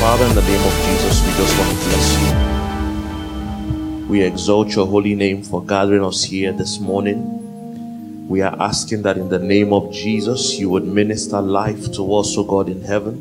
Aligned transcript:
Father, 0.00 0.26
in 0.26 0.34
the 0.36 0.42
name 0.42 0.64
of 0.64 0.72
Jesus, 0.86 1.26
we 1.26 1.32
just 1.32 1.58
want 1.58 1.70
to 1.70 1.76
bless 1.88 2.08
you. 2.22 4.06
We 4.06 4.22
exalt 4.22 4.72
your 4.76 4.86
holy 4.86 5.16
name 5.16 5.42
for 5.42 5.64
gathering 5.64 6.04
us 6.04 6.22
here 6.22 6.52
this 6.52 6.78
morning. 6.78 8.28
We 8.28 8.40
are 8.42 8.54
asking 8.60 9.02
that 9.02 9.18
in 9.18 9.28
the 9.28 9.40
name 9.40 9.72
of 9.72 9.92
Jesus, 9.92 10.56
you 10.56 10.70
would 10.70 10.84
minister 10.84 11.40
life 11.40 11.90
to 11.94 12.14
us, 12.14 12.38
O 12.38 12.44
God, 12.44 12.68
in 12.68 12.82
heaven, 12.82 13.16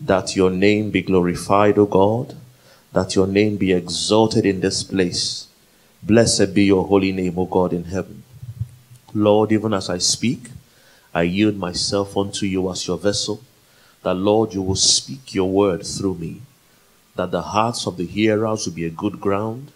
that 0.00 0.34
your 0.34 0.50
name 0.50 0.90
be 0.90 1.02
glorified, 1.02 1.78
O 1.78 1.86
God, 1.86 2.34
that 2.92 3.14
your 3.14 3.28
name 3.28 3.56
be 3.56 3.72
exalted 3.72 4.44
in 4.44 4.58
this 4.58 4.82
place. 4.82 5.46
Blessed 6.02 6.52
be 6.52 6.64
your 6.64 6.84
holy 6.84 7.12
name, 7.12 7.38
O 7.38 7.46
God, 7.46 7.72
in 7.72 7.84
heaven. 7.84 8.24
Lord, 9.14 9.52
even 9.52 9.72
as 9.72 9.88
I 9.88 9.98
speak, 9.98 10.50
I 11.14 11.22
yield 11.22 11.56
myself 11.56 12.16
unto 12.16 12.44
you 12.44 12.68
as 12.72 12.88
your 12.88 12.98
vessel 12.98 13.40
that 14.02 14.14
Lord, 14.14 14.54
you 14.54 14.62
will 14.62 14.76
speak 14.76 15.34
your 15.34 15.50
word 15.50 15.86
through 15.86 16.14
me, 16.14 16.42
that 17.14 17.30
the 17.30 17.42
hearts 17.42 17.86
of 17.86 17.96
the 17.96 18.06
hearers 18.06 18.66
will 18.66 18.74
be 18.74 18.84
a 18.84 18.90
good 18.90 19.20
ground, 19.20 19.72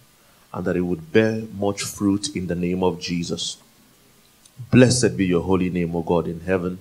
and 0.53 0.65
that 0.65 0.77
it 0.77 0.83
would 0.83 1.13
bear 1.13 1.43
much 1.59 1.83
fruit 1.83 2.35
in 2.35 2.47
the 2.47 2.55
name 2.55 2.83
of 2.83 3.01
Jesus. 3.01 3.59
Blessed 4.71 5.17
be 5.17 5.27
your 5.27 5.43
holy 5.43 5.71
name, 5.71 5.95
O 5.95 6.03
God 6.03 6.27
in 6.27 6.41
heaven. 6.41 6.79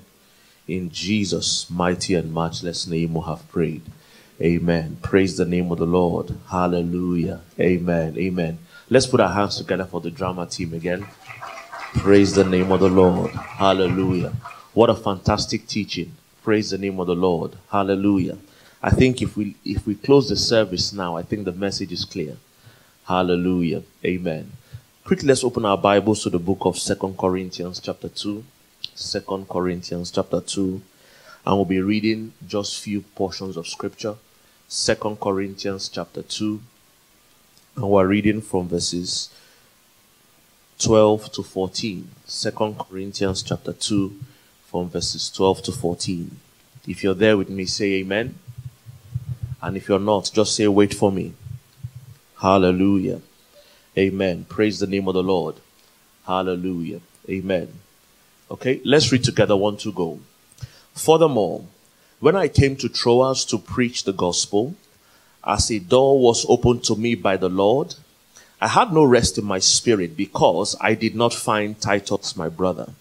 In 0.67 0.89
Jesus' 0.89 1.69
mighty 1.69 2.15
and 2.15 2.33
matchless 2.33 2.87
name 2.87 3.13
we 3.13 3.21
have 3.21 3.47
prayed. 3.49 3.83
Amen. 4.41 4.97
Praise 5.01 5.37
the 5.37 5.45
name 5.45 5.71
of 5.71 5.77
the 5.77 5.85
Lord. 5.85 6.35
Hallelujah. 6.49 7.41
Amen. 7.59 8.17
Amen. 8.17 8.59
Let's 8.89 9.07
put 9.07 9.19
our 9.19 9.31
hands 9.31 9.57
together 9.57 9.85
for 9.85 10.01
the 10.01 10.11
drama 10.11 10.45
team 10.45 10.73
again. 10.73 11.05
Praise 11.95 12.33
the 12.33 12.43
name 12.43 12.71
of 12.71 12.79
the 12.79 12.89
Lord. 12.89 13.31
Hallelujah. 13.31 14.33
What 14.73 14.89
a 14.89 14.95
fantastic 14.95 15.67
teaching. 15.67 16.13
Praise 16.45 16.69
the 16.69 16.77
name 16.77 16.99
of 16.99 17.07
the 17.07 17.15
Lord. 17.15 17.53
Hallelujah. 17.71 18.37
I 18.79 18.91
think 18.91 19.19
if 19.19 19.35
we 19.35 19.55
if 19.65 19.87
we 19.87 19.95
close 19.95 20.29
the 20.29 20.35
service 20.35 20.93
now, 20.93 21.17
I 21.17 21.23
think 21.23 21.43
the 21.43 21.51
message 21.51 21.91
is 21.91 22.05
clear. 22.05 22.37
Hallelujah. 23.05 23.81
Amen. 24.05 24.51
Quickly 25.03 25.29
let's 25.29 25.43
open 25.43 25.65
our 25.65 25.75
Bibles 25.75 26.21
to 26.21 26.29
the 26.29 26.37
book 26.37 26.59
of 26.61 26.77
Second 26.77 27.17
Corinthians 27.17 27.79
chapter 27.79 28.09
2. 28.09 28.43
Second 28.93 29.49
Corinthians 29.49 30.11
chapter 30.11 30.39
2. 30.39 30.83
And 31.47 31.55
we'll 31.55 31.65
be 31.65 31.81
reading 31.81 32.33
just 32.47 32.79
few 32.79 33.01
portions 33.01 33.57
of 33.57 33.65
scripture. 33.65 34.13
Second 34.67 35.19
Corinthians 35.19 35.89
chapter 35.89 36.21
2. 36.21 36.61
And 37.77 37.89
we're 37.89 38.05
reading 38.05 38.41
from 38.41 38.67
verses 38.67 39.31
12 40.77 41.31
to 41.31 41.41
14. 41.41 42.07
Second 42.25 42.77
Corinthians 42.77 43.41
chapter 43.41 43.73
2 43.73 44.13
from 44.75 44.89
verses 44.89 45.29
12 45.29 45.63
to 45.63 45.71
14. 45.71 46.37
If 46.87 47.03
you're 47.03 47.13
there 47.13 47.37
with 47.37 47.49
me, 47.49 47.65
say 47.65 47.93
amen. 47.95 48.35
And 49.61 49.75
if 49.75 49.89
you're 49.89 49.99
not, 49.99 50.31
just 50.33 50.55
say, 50.55 50.67
wait 50.67 50.93
for 50.93 51.11
me. 51.11 51.33
Hallelujah. 52.39 53.21
Amen. 53.97 54.45
Praise 54.47 54.79
the 54.79 54.87
name 54.87 55.07
of 55.07 55.13
the 55.13 55.23
Lord. 55.23 55.55
Hallelujah. 56.27 57.01
Amen. 57.29 57.69
Okay, 58.51 58.81
let's 58.83 59.11
read 59.11 59.23
together 59.23 59.55
one 59.55 59.77
to 59.77 59.91
go. 59.91 60.19
Furthermore, 60.93 61.65
when 62.19 62.35
I 62.35 62.47
came 62.47 62.75
to 62.77 62.89
Troas 62.89 63.43
to 63.45 63.57
preach 63.57 64.03
the 64.03 64.13
gospel, 64.13 64.75
as 65.43 65.71
a 65.71 65.79
door 65.79 66.19
was 66.19 66.45
opened 66.47 66.83
to 66.85 66.95
me 66.95 67.15
by 67.15 67.37
the 67.37 67.49
Lord, 67.49 67.95
I 68.61 68.67
had 68.67 68.93
no 68.93 69.03
rest 69.03 69.37
in 69.37 69.45
my 69.45 69.59
spirit 69.59 70.15
because 70.15 70.75
I 70.79 70.93
did 70.93 71.15
not 71.15 71.33
find 71.33 71.79
Titus 71.79 72.35
my 72.35 72.49
brother. 72.49 72.91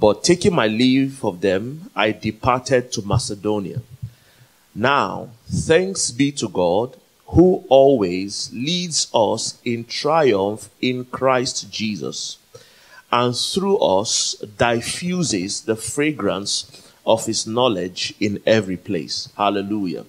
But 0.00 0.24
taking 0.24 0.54
my 0.54 0.66
leave 0.66 1.22
of 1.22 1.42
them, 1.42 1.90
I 1.94 2.12
departed 2.12 2.90
to 2.92 3.02
Macedonia. 3.02 3.82
Now, 4.74 5.28
thanks 5.46 6.10
be 6.10 6.32
to 6.32 6.48
God, 6.48 6.96
who 7.26 7.64
always 7.68 8.50
leads 8.52 9.08
us 9.12 9.58
in 9.62 9.84
triumph 9.84 10.70
in 10.80 11.04
Christ 11.04 11.70
Jesus, 11.70 12.38
and 13.12 13.36
through 13.36 13.76
us 13.78 14.36
diffuses 14.56 15.60
the 15.62 15.76
fragrance 15.76 16.90
of 17.06 17.26
his 17.26 17.46
knowledge 17.46 18.14
in 18.20 18.40
every 18.46 18.78
place. 18.78 19.28
Hallelujah. 19.36 20.06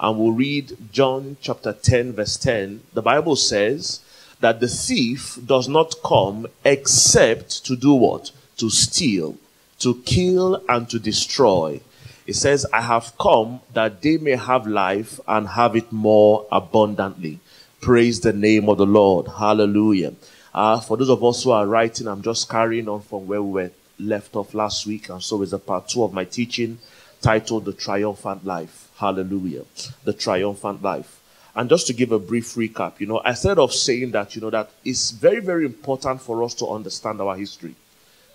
And 0.00 0.18
we'll 0.18 0.32
read 0.32 0.76
John 0.90 1.36
chapter 1.40 1.72
10, 1.72 2.14
verse 2.14 2.36
10. 2.38 2.80
The 2.94 3.02
Bible 3.02 3.36
says 3.36 4.00
that 4.40 4.60
the 4.60 4.68
thief 4.68 5.38
does 5.44 5.68
not 5.68 5.96
come 6.02 6.46
except 6.64 7.64
to 7.66 7.76
do 7.76 7.94
what? 7.94 8.30
To 8.56 8.70
steal, 8.70 9.36
to 9.80 10.02
kill, 10.04 10.62
and 10.68 10.88
to 10.90 10.98
destroy. 10.98 11.80
It 12.26 12.36
says, 12.36 12.66
I 12.72 12.80
have 12.80 13.12
come 13.18 13.60
that 13.74 14.00
they 14.00 14.16
may 14.16 14.36
have 14.36 14.66
life 14.66 15.20
and 15.28 15.46
have 15.48 15.76
it 15.76 15.92
more 15.92 16.46
abundantly. 16.50 17.40
Praise 17.80 18.20
the 18.20 18.32
name 18.32 18.68
of 18.70 18.78
the 18.78 18.86
Lord. 18.86 19.28
Hallelujah. 19.28 20.14
Uh, 20.54 20.80
for 20.80 20.96
those 20.96 21.10
of 21.10 21.22
us 21.22 21.44
who 21.44 21.50
are 21.50 21.66
writing, 21.66 22.08
I'm 22.08 22.22
just 22.22 22.48
carrying 22.48 22.88
on 22.88 23.02
from 23.02 23.26
where 23.26 23.42
we 23.42 23.50
were 23.50 23.70
left 23.98 24.36
off 24.36 24.54
last 24.54 24.86
week. 24.86 25.10
And 25.10 25.22
so 25.22 25.42
is 25.42 25.52
a 25.52 25.58
part 25.58 25.88
two 25.88 26.02
of 26.02 26.14
my 26.14 26.24
teaching 26.24 26.78
titled 27.20 27.66
The 27.66 27.72
Triumphant 27.72 28.46
Life. 28.46 28.88
Hallelujah. 28.96 29.64
The 30.04 30.12
Triumphant 30.14 30.82
Life. 30.82 31.20
And 31.54 31.68
just 31.68 31.86
to 31.88 31.92
give 31.92 32.10
a 32.10 32.18
brief 32.18 32.54
recap, 32.54 33.00
you 33.00 33.06
know, 33.06 33.20
instead 33.20 33.58
of 33.58 33.72
saying 33.72 34.12
that, 34.12 34.34
you 34.34 34.40
know, 34.40 34.50
that 34.50 34.70
it's 34.84 35.10
very, 35.10 35.40
very 35.40 35.66
important 35.66 36.20
for 36.20 36.42
us 36.42 36.54
to 36.54 36.68
understand 36.68 37.20
our 37.20 37.36
history. 37.36 37.74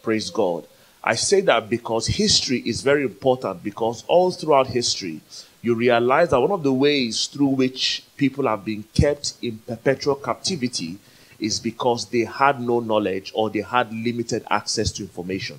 Praise 0.01 0.29
God. 0.29 0.65
I 1.03 1.15
say 1.15 1.41
that 1.41 1.69
because 1.69 2.07
history 2.07 2.59
is 2.65 2.81
very 2.81 3.03
important 3.03 3.63
because 3.63 4.03
all 4.07 4.31
throughout 4.31 4.67
history, 4.67 5.21
you 5.61 5.75
realize 5.75 6.29
that 6.29 6.39
one 6.39 6.51
of 6.51 6.63
the 6.63 6.73
ways 6.73 7.27
through 7.27 7.47
which 7.47 8.03
people 8.17 8.47
have 8.47 8.65
been 8.65 8.83
kept 8.93 9.33
in 9.41 9.59
perpetual 9.59 10.15
captivity 10.15 10.97
is 11.39 11.59
because 11.59 12.05
they 12.05 12.25
had 12.25 12.59
no 12.59 12.79
knowledge 12.79 13.31
or 13.33 13.49
they 13.49 13.61
had 13.61 13.93
limited 13.93 14.45
access 14.49 14.91
to 14.91 15.03
information. 15.03 15.57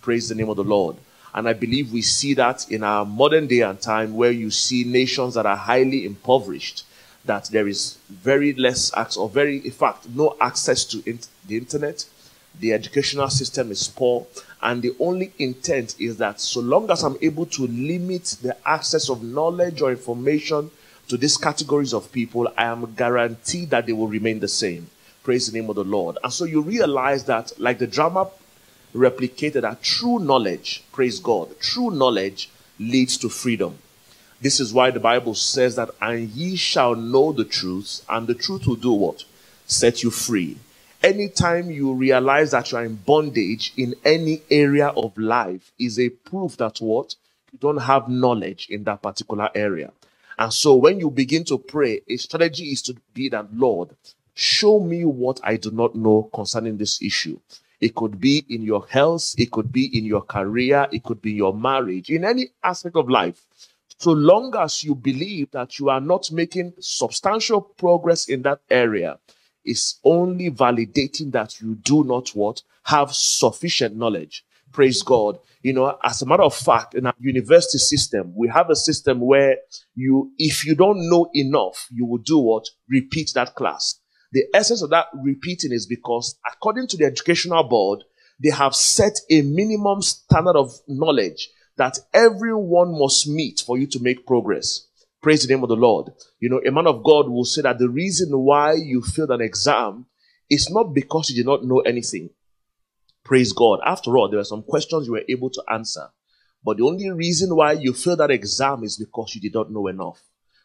Praise 0.00 0.28
the 0.28 0.34
name 0.34 0.48
of 0.48 0.56
the 0.56 0.64
Lord. 0.64 0.96
And 1.34 1.48
I 1.48 1.52
believe 1.52 1.92
we 1.92 2.02
see 2.02 2.34
that 2.34 2.70
in 2.70 2.82
our 2.82 3.04
modern 3.04 3.46
day 3.46 3.60
and 3.60 3.80
time 3.80 4.14
where 4.14 4.30
you 4.30 4.50
see 4.50 4.84
nations 4.84 5.34
that 5.34 5.46
are 5.46 5.56
highly 5.56 6.06
impoverished, 6.06 6.84
that 7.26 7.44
there 7.46 7.68
is 7.68 7.98
very 8.08 8.54
less 8.54 8.90
access, 8.96 9.18
or 9.18 9.28
very, 9.28 9.58
in 9.58 9.70
fact, 9.70 10.08
no 10.08 10.36
access 10.40 10.84
to 10.86 11.02
the 11.46 11.56
internet, 11.56 12.06
the 12.58 12.72
educational 12.72 13.30
system 13.30 13.70
is 13.70 13.88
poor, 13.88 14.26
and 14.62 14.82
the 14.82 14.94
only 14.98 15.32
intent 15.38 15.94
is 16.00 16.16
that 16.16 16.40
so 16.40 16.60
long 16.60 16.90
as 16.90 17.04
I'm 17.04 17.16
able 17.22 17.46
to 17.46 17.66
limit 17.66 18.36
the 18.42 18.56
access 18.66 19.08
of 19.08 19.22
knowledge 19.22 19.80
or 19.80 19.90
information 19.90 20.70
to 21.08 21.16
these 21.16 21.36
categories 21.36 21.94
of 21.94 22.12
people, 22.12 22.52
I 22.56 22.64
am 22.64 22.94
guaranteed 22.94 23.70
that 23.70 23.86
they 23.86 23.92
will 23.92 24.08
remain 24.08 24.40
the 24.40 24.48
same. 24.48 24.90
Praise 25.22 25.50
the 25.50 25.58
name 25.58 25.70
of 25.70 25.76
the 25.76 25.84
Lord. 25.84 26.18
And 26.22 26.32
so 26.32 26.44
you 26.44 26.60
realize 26.60 27.24
that, 27.24 27.52
like 27.58 27.78
the 27.78 27.86
drama 27.86 28.28
replicated, 28.94 29.62
that 29.62 29.82
true 29.82 30.18
knowledge, 30.18 30.82
praise 30.92 31.20
God, 31.20 31.58
true 31.60 31.90
knowledge 31.90 32.50
leads 32.78 33.16
to 33.18 33.28
freedom. 33.28 33.78
This 34.40 34.60
is 34.60 34.72
why 34.72 34.90
the 34.90 35.00
Bible 35.00 35.34
says 35.34 35.76
that, 35.76 35.90
and 36.00 36.28
ye 36.30 36.56
shall 36.56 36.94
know 36.94 37.32
the 37.32 37.44
truth, 37.44 38.04
and 38.08 38.26
the 38.26 38.34
truth 38.34 38.66
will 38.66 38.76
do 38.76 38.92
what? 38.92 39.24
Set 39.66 40.02
you 40.02 40.10
free. 40.10 40.56
Anytime 41.02 41.70
you 41.70 41.92
realize 41.92 42.50
that 42.50 42.72
you 42.72 42.78
are 42.78 42.84
in 42.84 42.96
bondage 42.96 43.72
in 43.76 43.94
any 44.04 44.42
area 44.50 44.88
of 44.88 45.16
life 45.16 45.70
is 45.78 45.96
a 46.00 46.08
proof 46.08 46.56
that 46.56 46.78
what? 46.78 47.14
You 47.52 47.58
don't 47.60 47.78
have 47.78 48.08
knowledge 48.08 48.66
in 48.68 48.82
that 48.84 49.00
particular 49.00 49.48
area. 49.54 49.92
And 50.36 50.52
so 50.52 50.74
when 50.74 50.98
you 50.98 51.10
begin 51.10 51.44
to 51.44 51.58
pray, 51.58 52.00
a 52.08 52.16
strategy 52.16 52.72
is 52.72 52.82
to 52.82 52.96
be 53.14 53.28
that, 53.28 53.54
Lord, 53.54 53.90
show 54.34 54.80
me 54.80 55.04
what 55.04 55.38
I 55.44 55.56
do 55.56 55.70
not 55.70 55.94
know 55.94 56.30
concerning 56.34 56.78
this 56.78 57.00
issue. 57.00 57.38
It 57.80 57.94
could 57.94 58.20
be 58.20 58.44
in 58.48 58.62
your 58.62 58.84
health, 58.88 59.34
it 59.38 59.52
could 59.52 59.70
be 59.70 59.96
in 59.96 60.04
your 60.04 60.22
career, 60.22 60.88
it 60.90 61.04
could 61.04 61.22
be 61.22 61.30
your 61.30 61.54
marriage, 61.54 62.10
in 62.10 62.24
any 62.24 62.48
aspect 62.64 62.96
of 62.96 63.08
life. 63.08 63.46
So 63.98 64.10
long 64.10 64.52
as 64.56 64.82
you 64.82 64.96
believe 64.96 65.52
that 65.52 65.78
you 65.78 65.90
are 65.90 66.00
not 66.00 66.32
making 66.32 66.74
substantial 66.80 67.60
progress 67.60 68.28
in 68.28 68.42
that 68.42 68.60
area, 68.68 69.18
is 69.68 69.96
only 70.04 70.50
validating 70.50 71.32
that 71.32 71.60
you 71.60 71.74
do 71.76 72.04
not 72.04 72.30
what 72.30 72.62
have 72.84 73.14
sufficient 73.14 73.96
knowledge. 73.96 74.44
Praise 74.72 75.02
God. 75.02 75.38
You 75.62 75.72
know, 75.72 75.98
as 76.04 76.22
a 76.22 76.26
matter 76.26 76.42
of 76.42 76.54
fact, 76.54 76.94
in 76.94 77.06
our 77.06 77.14
university 77.18 77.78
system, 77.78 78.32
we 78.36 78.48
have 78.48 78.70
a 78.70 78.76
system 78.76 79.20
where 79.20 79.56
you, 79.94 80.32
if 80.38 80.64
you 80.64 80.74
don't 80.74 81.08
know 81.08 81.30
enough, 81.34 81.88
you 81.90 82.06
will 82.06 82.18
do 82.18 82.38
what? 82.38 82.66
Repeat 82.88 83.32
that 83.34 83.54
class. 83.54 83.98
The 84.32 84.44
essence 84.54 84.82
of 84.82 84.90
that 84.90 85.06
repeating 85.14 85.72
is 85.72 85.86
because 85.86 86.38
according 86.46 86.86
to 86.88 86.96
the 86.96 87.06
educational 87.06 87.64
board, 87.64 88.04
they 88.40 88.50
have 88.50 88.74
set 88.74 89.20
a 89.30 89.42
minimum 89.42 90.02
standard 90.02 90.56
of 90.56 90.72
knowledge 90.86 91.48
that 91.76 91.98
everyone 92.12 92.98
must 92.98 93.26
meet 93.26 93.62
for 93.64 93.78
you 93.78 93.86
to 93.86 94.00
make 94.00 94.26
progress. 94.26 94.87
Praise 95.20 95.46
the 95.46 95.52
name 95.52 95.64
of 95.64 95.68
the 95.68 95.76
Lord. 95.76 96.12
You 96.38 96.48
know, 96.48 96.60
a 96.66 96.70
man 96.70 96.86
of 96.86 97.02
God 97.02 97.28
will 97.28 97.44
say 97.44 97.62
that 97.62 97.78
the 97.78 97.88
reason 97.88 98.30
why 98.38 98.74
you 98.74 99.02
failed 99.02 99.30
an 99.30 99.40
exam 99.40 100.06
is 100.48 100.70
not 100.70 100.94
because 100.94 101.30
you 101.30 101.36
did 101.36 101.46
not 101.46 101.64
know 101.64 101.80
anything. 101.80 102.30
Praise 103.24 103.52
God. 103.52 103.80
After 103.84 104.16
all, 104.16 104.28
there 104.28 104.38
were 104.38 104.44
some 104.44 104.62
questions 104.62 105.06
you 105.06 105.12
were 105.12 105.24
able 105.28 105.50
to 105.50 105.62
answer. 105.70 106.08
But 106.64 106.76
the 106.76 106.84
only 106.84 107.10
reason 107.10 107.54
why 107.54 107.72
you 107.72 107.92
failed 107.92 108.20
that 108.20 108.30
exam 108.30 108.84
is 108.84 108.96
because 108.96 109.34
you 109.34 109.40
did 109.40 109.54
not 109.54 109.70
know 109.72 109.88
enough. 109.88 110.22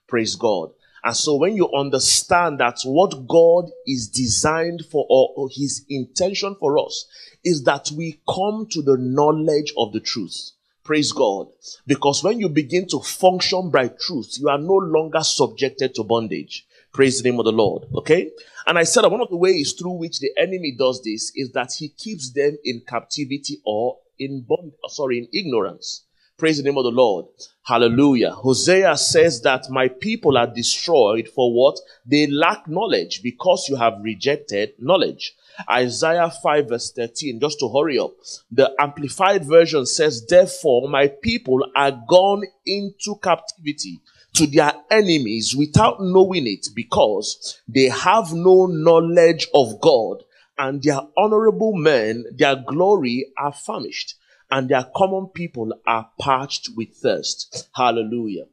Praise 0.07 0.35
God. 0.35 0.69
And 1.03 1.15
so 1.15 1.35
when 1.35 1.55
you 1.55 1.69
understand 1.73 2.59
that 2.59 2.79
what 2.85 3.27
God 3.27 3.69
is 3.85 4.07
designed 4.07 4.83
for 4.89 5.05
or 5.09 5.49
his 5.51 5.83
intention 5.89 6.55
for 6.59 6.77
us 6.77 7.05
is 7.43 7.63
that 7.63 7.91
we 7.91 8.21
come 8.27 8.67
to 8.71 8.81
the 8.81 8.97
knowledge 8.97 9.73
of 9.77 9.91
the 9.91 9.99
truth. 9.99 10.51
Praise 10.83 11.11
God. 11.11 11.47
Because 11.87 12.23
when 12.23 12.39
you 12.39 12.49
begin 12.49 12.87
to 12.89 12.99
function 12.99 13.69
by 13.69 13.87
truth, 13.87 14.37
you 14.39 14.49
are 14.49 14.57
no 14.57 14.75
longer 14.75 15.21
subjected 15.21 15.95
to 15.95 16.03
bondage. 16.03 16.65
Praise 16.93 17.21
the 17.21 17.29
name 17.29 17.39
of 17.39 17.45
the 17.45 17.51
Lord. 17.51 17.85
Okay? 17.95 18.31
And 18.67 18.77
I 18.77 18.83
said 18.83 19.03
that 19.03 19.11
one 19.11 19.21
of 19.21 19.29
the 19.29 19.37
ways 19.37 19.73
through 19.73 19.93
which 19.93 20.19
the 20.19 20.31
enemy 20.37 20.75
does 20.77 21.01
this 21.03 21.31
is 21.35 21.51
that 21.53 21.73
he 21.73 21.89
keeps 21.89 22.31
them 22.31 22.57
in 22.63 22.81
captivity 22.87 23.61
or 23.65 23.97
in 24.19 24.41
bond, 24.41 24.73
sorry, 24.89 25.17
in 25.19 25.27
ignorance. 25.33 26.05
Praise 26.37 26.57
the 26.57 26.63
name 26.63 26.77
of 26.77 26.83
the 26.83 26.91
Lord. 26.91 27.25
Hallelujah. 27.63 28.31
Hosea 28.31 28.97
says 28.97 29.41
that 29.43 29.69
my 29.69 29.87
people 29.87 30.37
are 30.37 30.47
destroyed 30.47 31.29
for 31.33 31.53
what? 31.53 31.79
They 32.05 32.27
lack 32.27 32.67
knowledge 32.67 33.21
because 33.23 33.67
you 33.69 33.75
have 33.77 34.01
rejected 34.01 34.73
knowledge. 34.79 35.33
Isaiah 35.69 36.31
5 36.31 36.69
verse 36.69 36.91
13, 36.91 37.39
just 37.39 37.59
to 37.59 37.69
hurry 37.69 37.99
up. 37.99 38.11
The 38.51 38.71
amplified 38.79 39.45
version 39.45 39.85
says, 39.85 40.25
therefore 40.25 40.89
my 40.89 41.07
people 41.07 41.65
are 41.75 41.91
gone 42.07 42.43
into 42.65 43.15
captivity 43.21 44.01
to 44.33 44.47
their 44.47 44.73
enemies 44.89 45.55
without 45.55 46.01
knowing 46.01 46.47
it 46.47 46.67
because 46.75 47.61
they 47.67 47.89
have 47.89 48.33
no 48.33 48.65
knowledge 48.65 49.47
of 49.53 49.79
God 49.79 50.23
and 50.57 50.81
their 50.81 50.99
honorable 51.17 51.73
men, 51.73 52.25
their 52.35 52.55
glory 52.55 53.31
are 53.37 53.53
famished 53.53 54.15
and 54.51 54.69
their 54.69 54.85
common 54.95 55.27
people 55.27 55.73
are 55.87 56.09
parched 56.19 56.69
with 56.75 56.95
thirst. 56.95 57.69
Hallelujah. 57.75 58.45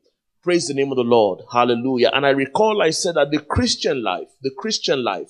Praise 0.43 0.69
the 0.69 0.75
name 0.75 0.91
of 0.91 0.97
the 0.97 1.03
Lord. 1.05 1.43
Hallelujah. 1.53 2.11
And 2.15 2.25
I 2.25 2.31
recall 2.31 2.81
I 2.81 2.91
said 2.91 3.17
that 3.17 3.31
the 3.31 3.41
Christian 3.41 4.03
life, 4.03 4.29
the 4.41 4.53
Christian 4.57 5.05
life, 5.05 5.29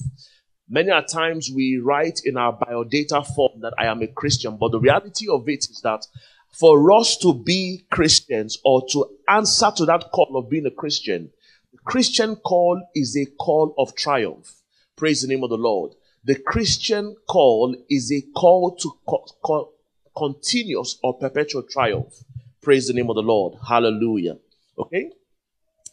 many 0.70 0.90
a 0.90 1.02
times 1.02 1.50
we 1.50 1.78
write 1.78 2.20
in 2.24 2.36
our 2.36 2.56
biodata 2.56 3.26
form 3.34 3.60
that 3.60 3.74
I 3.78 3.86
am 3.86 4.00
a 4.02 4.06
Christian, 4.06 4.56
but 4.56 4.70
the 4.70 4.80
reality 4.80 5.28
of 5.28 5.48
it 5.48 5.68
is 5.68 5.80
that 5.82 6.06
for 6.52 6.92
us 6.92 7.16
to 7.18 7.34
be 7.34 7.84
Christians 7.90 8.58
or 8.64 8.82
to 8.92 9.06
answer 9.28 9.70
to 9.76 9.84
that 9.86 10.10
call 10.12 10.36
of 10.36 10.48
being 10.48 10.66
a 10.66 10.70
Christian, 10.70 11.30
the 11.72 11.78
Christian 11.78 12.36
call 12.36 12.82
is 12.94 13.16
a 13.16 13.26
call 13.26 13.74
of 13.78 13.94
triumph. 13.94 14.62
Praise 14.96 15.22
the 15.22 15.28
name 15.28 15.44
of 15.44 15.50
the 15.50 15.56
Lord. 15.56 15.92
The 16.24 16.34
Christian 16.34 17.16
call 17.28 17.74
is 17.88 18.12
a 18.12 18.22
call 18.36 18.76
to 18.76 18.92
co- 19.08 19.26
co- 19.42 19.72
continuous 20.16 20.98
or 21.02 21.18
perpetual 21.18 21.62
triumph. 21.62 22.14
Praise 22.60 22.88
the 22.88 22.92
name 22.92 23.08
of 23.08 23.16
the 23.16 23.22
Lord. 23.22 23.54
Hallelujah. 23.66 24.36
Okay? 24.78 25.10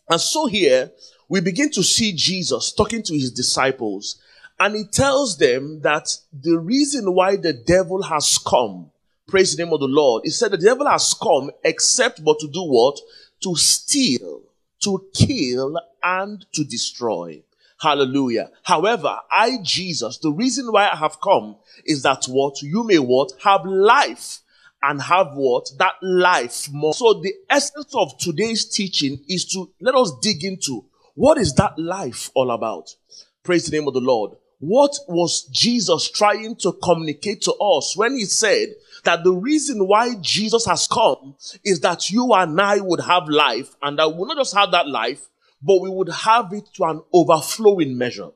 And 0.09 0.19
so 0.19 0.47
here 0.47 0.91
we 1.29 1.41
begin 1.41 1.71
to 1.71 1.83
see 1.83 2.13
Jesus 2.13 2.71
talking 2.71 3.03
to 3.03 3.13
his 3.13 3.31
disciples, 3.31 4.19
and 4.59 4.75
he 4.75 4.85
tells 4.85 5.37
them 5.37 5.81
that 5.81 6.17
the 6.33 6.57
reason 6.57 7.13
why 7.13 7.35
the 7.35 7.53
devil 7.53 8.01
has 8.03 8.37
come, 8.37 8.91
praise 9.27 9.55
the 9.55 9.63
name 9.63 9.73
of 9.73 9.79
the 9.79 9.87
Lord, 9.87 10.23
he 10.25 10.31
said 10.31 10.51
the 10.51 10.57
devil 10.57 10.87
has 10.87 11.13
come 11.13 11.51
except 11.63 12.23
but 12.23 12.39
to 12.39 12.47
do 12.47 12.63
what? 12.63 12.99
To 13.43 13.55
steal, 13.55 14.41
to 14.81 15.05
kill, 15.13 15.79
and 16.01 16.45
to 16.53 16.63
destroy. 16.63 17.43
Hallelujah. 17.79 18.49
However, 18.63 19.19
I, 19.29 19.57
Jesus, 19.61 20.17
the 20.17 20.31
reason 20.31 20.71
why 20.71 20.89
I 20.91 20.95
have 20.95 21.21
come 21.21 21.57
is 21.85 22.01
that 22.03 22.25
what 22.25 22.61
you 22.63 22.83
may 22.83 22.97
what 22.97 23.33
have 23.43 23.65
life 23.65 24.39
and 24.81 25.01
have 25.01 25.33
what 25.33 25.69
that 25.77 25.93
life 26.01 26.69
more. 26.71 26.93
So 26.93 27.21
the 27.21 27.33
essence 27.49 27.93
of 27.93 28.17
today's 28.17 28.65
teaching 28.65 29.19
is 29.27 29.45
to 29.53 29.69
let 29.79 29.93
us 29.95 30.11
dig 30.21 30.43
into 30.43 30.85
what 31.13 31.37
is 31.37 31.53
that 31.55 31.77
life 31.77 32.31
all 32.33 32.51
about. 32.51 32.95
Praise 33.43 33.65
the 33.65 33.77
name 33.77 33.87
of 33.87 33.93
the 33.93 34.01
Lord. 34.01 34.37
What 34.59 34.97
was 35.07 35.43
Jesus 35.43 36.09
trying 36.09 36.55
to 36.57 36.73
communicate 36.73 37.41
to 37.43 37.53
us 37.53 37.95
when 37.95 38.13
he 38.15 38.25
said 38.25 38.69
that 39.03 39.23
the 39.23 39.33
reason 39.33 39.87
why 39.87 40.15
Jesus 40.19 40.65
has 40.65 40.87
come 40.87 41.35
is 41.63 41.81
that 41.81 42.09
you 42.09 42.33
and 42.33 42.59
I 42.59 42.79
would 42.79 43.01
have 43.01 43.27
life 43.27 43.75
and 43.81 43.99
that 43.99 44.15
we 44.15 44.27
not 44.27 44.37
just 44.37 44.55
have 44.55 44.71
that 44.71 44.87
life, 44.87 45.29
but 45.61 45.81
we 45.81 45.89
would 45.89 46.09
have 46.09 46.51
it 46.53 46.67
to 46.75 46.85
an 46.85 47.01
overflowing 47.13 47.97
measure. 47.97 48.29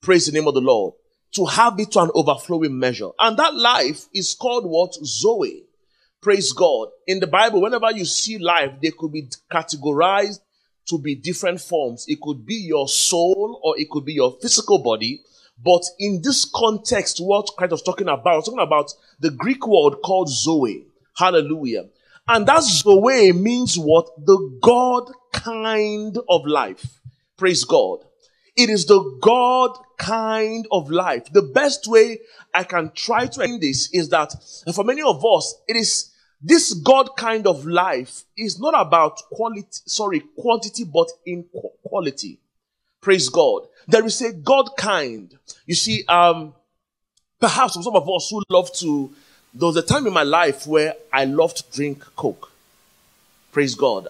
Praise 0.00 0.26
the 0.26 0.32
name 0.32 0.48
of 0.48 0.54
the 0.54 0.60
Lord. 0.60 0.94
To 1.32 1.44
have 1.44 1.78
it 1.78 1.92
to 1.92 2.00
an 2.00 2.10
overflowing 2.14 2.78
measure. 2.78 3.10
And 3.18 3.36
that 3.36 3.54
life 3.54 4.06
is 4.14 4.34
called 4.34 4.64
what? 4.64 4.94
Zoe. 5.04 5.64
Praise 6.22 6.52
God. 6.52 6.88
In 7.06 7.20
the 7.20 7.26
Bible, 7.26 7.60
whenever 7.60 7.90
you 7.92 8.06
see 8.06 8.38
life, 8.38 8.72
they 8.82 8.90
could 8.90 9.12
be 9.12 9.28
categorized 9.52 10.40
to 10.88 10.98
be 10.98 11.14
different 11.14 11.60
forms. 11.60 12.06
It 12.08 12.20
could 12.20 12.46
be 12.46 12.54
your 12.54 12.88
soul 12.88 13.60
or 13.62 13.78
it 13.78 13.90
could 13.90 14.06
be 14.06 14.14
your 14.14 14.36
physical 14.40 14.78
body. 14.78 15.20
But 15.62 15.82
in 15.98 16.22
this 16.22 16.44
context, 16.44 17.18
what 17.18 17.50
Christ 17.56 17.72
was 17.72 17.82
talking 17.82 18.08
about, 18.08 18.36
was 18.36 18.44
talking 18.44 18.60
about 18.60 18.92
the 19.18 19.30
Greek 19.30 19.66
word 19.66 19.96
called 20.04 20.28
Zoe. 20.28 20.86
Hallelujah. 21.16 21.86
And 22.28 22.46
that 22.46 22.62
Zoe 22.62 23.32
means 23.32 23.76
what? 23.76 24.08
The 24.24 24.58
God 24.62 25.10
kind 25.32 26.16
of 26.28 26.46
life. 26.46 27.00
Praise 27.36 27.64
God. 27.64 28.04
It 28.56 28.70
is 28.70 28.86
the 28.86 29.18
God 29.22 29.78
kind 29.98 30.66
of 30.70 30.90
life. 30.90 31.32
The 31.32 31.42
best 31.42 31.86
way 31.86 32.18
I 32.52 32.64
can 32.64 32.92
try 32.94 33.26
to 33.26 33.42
end 33.42 33.60
this 33.60 33.88
is 33.92 34.08
that 34.10 34.34
for 34.74 34.84
many 34.84 35.02
of 35.02 35.24
us, 35.24 35.54
it 35.68 35.76
is 35.76 36.12
this 36.40 36.74
God 36.74 37.10
kind 37.16 37.46
of 37.46 37.66
life 37.66 38.24
is 38.36 38.60
not 38.60 38.74
about 38.76 39.20
quality, 39.30 39.66
sorry, 39.70 40.20
quantity, 40.36 40.84
but 40.84 41.08
in 41.26 41.44
quality. 41.82 42.38
Praise 43.00 43.28
God. 43.28 43.62
There 43.86 44.04
is 44.04 44.20
a 44.22 44.32
God 44.32 44.70
kind. 44.76 45.36
You 45.66 45.74
see, 45.74 46.04
um, 46.06 46.54
perhaps 47.40 47.74
some 47.74 47.96
of 47.96 48.08
us 48.08 48.30
who 48.30 48.42
love 48.50 48.72
to 48.74 49.10
there 49.54 49.66
was 49.66 49.76
a 49.76 49.82
time 49.82 50.06
in 50.06 50.12
my 50.12 50.22
life 50.22 50.66
where 50.66 50.94
I 51.12 51.24
loved 51.24 51.56
to 51.56 51.76
drink 51.76 52.04
Coke. 52.16 52.52
Praise 53.50 53.74
God. 53.74 54.08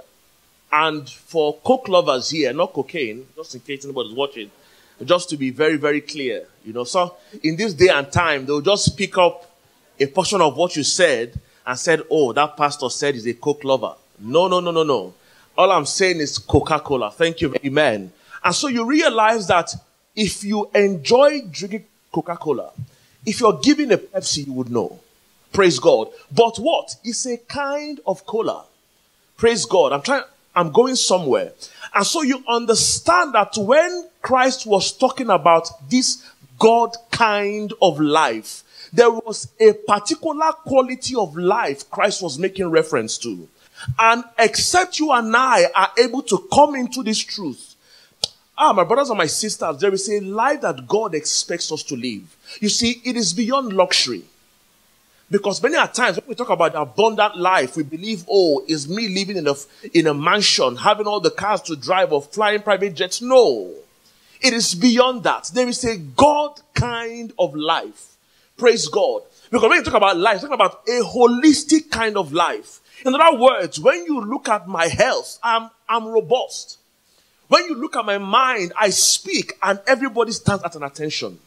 And 0.70 1.08
for 1.08 1.56
Coke 1.64 1.88
lovers 1.88 2.30
here, 2.30 2.52
not 2.52 2.72
cocaine, 2.72 3.26
just 3.36 3.54
in 3.54 3.60
case 3.60 3.84
anybody's 3.84 4.12
watching, 4.12 4.50
just 5.04 5.30
to 5.30 5.36
be 5.36 5.50
very, 5.50 5.76
very 5.76 6.00
clear, 6.00 6.46
you 6.64 6.72
know, 6.72 6.84
so 6.84 7.16
in 7.42 7.56
this 7.56 7.72
day 7.72 7.88
and 7.88 8.10
time, 8.12 8.44
they'll 8.44 8.60
just 8.60 8.98
pick 8.98 9.16
up 9.16 9.48
a 9.98 10.06
portion 10.06 10.40
of 10.40 10.56
what 10.56 10.76
you 10.76 10.82
said 10.82 11.38
and 11.64 11.78
said, 11.78 12.02
oh, 12.10 12.32
that 12.32 12.56
pastor 12.56 12.90
said 12.90 13.14
he's 13.14 13.26
a 13.26 13.34
Coke 13.34 13.64
lover. 13.64 13.94
No, 14.18 14.48
no, 14.48 14.60
no, 14.60 14.72
no, 14.72 14.82
no. 14.82 15.14
All 15.56 15.70
I'm 15.70 15.86
saying 15.86 16.18
is 16.18 16.36
Coca-Cola. 16.36 17.12
Thank 17.12 17.40
you. 17.40 17.54
Amen. 17.64 18.12
And 18.44 18.54
so 18.54 18.68
you 18.68 18.84
realize 18.84 19.46
that 19.48 19.74
if 20.14 20.44
you 20.44 20.70
enjoy 20.74 21.42
drinking 21.50 21.84
Coca-Cola, 22.12 22.72
if 23.26 23.40
you're 23.40 23.58
giving 23.62 23.92
a 23.92 23.98
Pepsi, 23.98 24.46
you 24.46 24.52
would 24.54 24.70
know. 24.70 25.00
Praise 25.52 25.78
God. 25.78 26.08
But 26.30 26.56
what? 26.56 26.96
It's 27.04 27.26
a 27.26 27.36
kind 27.36 28.00
of 28.06 28.24
cola. 28.26 28.64
Praise 29.36 29.64
God. 29.64 29.92
I'm 29.92 30.02
trying, 30.02 30.24
I'm 30.54 30.70
going 30.72 30.96
somewhere. 30.96 31.52
And 31.94 32.06
so 32.06 32.22
you 32.22 32.42
understand 32.48 33.34
that 33.34 33.56
when 33.56 34.08
Christ 34.22 34.66
was 34.66 34.92
talking 34.92 35.30
about 35.30 35.68
this 35.88 36.24
God 36.58 36.96
kind 37.10 37.72
of 37.80 38.00
life, 38.00 38.62
there 38.92 39.10
was 39.10 39.48
a 39.60 39.72
particular 39.72 40.52
quality 40.52 41.14
of 41.14 41.36
life 41.36 41.90
Christ 41.90 42.22
was 42.22 42.38
making 42.38 42.70
reference 42.70 43.18
to. 43.18 43.48
And 43.98 44.24
except 44.38 44.98
you 44.98 45.12
and 45.12 45.34
I 45.36 45.66
are 45.74 45.90
able 45.98 46.22
to 46.22 46.48
come 46.52 46.74
into 46.74 47.02
this 47.02 47.18
truth, 47.18 47.76
ah, 48.58 48.72
my 48.72 48.84
brothers 48.84 49.08
and 49.08 49.18
my 49.18 49.26
sisters, 49.26 49.78
there 49.78 49.94
is 49.94 50.08
a 50.10 50.20
life 50.20 50.60
that 50.62 50.86
God 50.86 51.14
expects 51.14 51.70
us 51.70 51.82
to 51.84 51.96
live. 51.96 52.36
You 52.60 52.68
see, 52.68 53.00
it 53.04 53.16
is 53.16 53.32
beyond 53.32 53.72
luxury. 53.72 54.24
Because 55.30 55.62
many 55.62 55.76
times 55.88 56.16
when 56.16 56.26
we 56.26 56.34
talk 56.34 56.48
about 56.48 56.74
abundant 56.74 57.36
life, 57.36 57.76
we 57.76 57.82
believe, 57.82 58.24
oh, 58.28 58.64
is 58.66 58.88
me 58.88 59.08
living 59.08 59.36
in 59.36 59.46
a, 59.46 59.54
in 59.92 60.06
a 60.06 60.14
mansion, 60.14 60.76
having 60.76 61.06
all 61.06 61.20
the 61.20 61.30
cars 61.30 61.60
to 61.62 61.76
drive 61.76 62.12
or 62.12 62.22
flying 62.22 62.62
private 62.62 62.94
jets. 62.94 63.20
No. 63.20 63.72
It 64.40 64.52
is 64.54 64.74
beyond 64.74 65.24
that. 65.24 65.50
There 65.52 65.68
is 65.68 65.84
a 65.84 65.98
God 65.98 66.60
kind 66.74 67.32
of 67.38 67.54
life. 67.54 68.16
Praise 68.56 68.88
God. 68.88 69.22
Because 69.50 69.68
when 69.68 69.78
you 69.78 69.84
talk 69.84 69.94
about 69.94 70.16
life, 70.16 70.40
talking 70.40 70.54
about 70.54 70.82
a 70.88 71.02
holistic 71.02 71.90
kind 71.90 72.16
of 72.16 72.32
life. 72.32 72.80
In 73.04 73.14
other 73.14 73.38
words, 73.38 73.78
when 73.78 74.04
you 74.04 74.20
look 74.20 74.48
at 74.48 74.66
my 74.66 74.88
health, 74.88 75.38
I'm, 75.42 75.70
I'm 75.88 76.06
robust. 76.06 76.77
When 77.48 77.64
you 77.64 77.74
look 77.74 77.96
at 77.96 78.04
my 78.04 78.18
mind, 78.18 78.72
I 78.78 78.90
speak 78.90 79.54
and 79.62 79.80
everybody 79.86 80.32
stands 80.32 80.62
at 80.64 80.76
an 80.76 80.82
attention. 80.82 81.38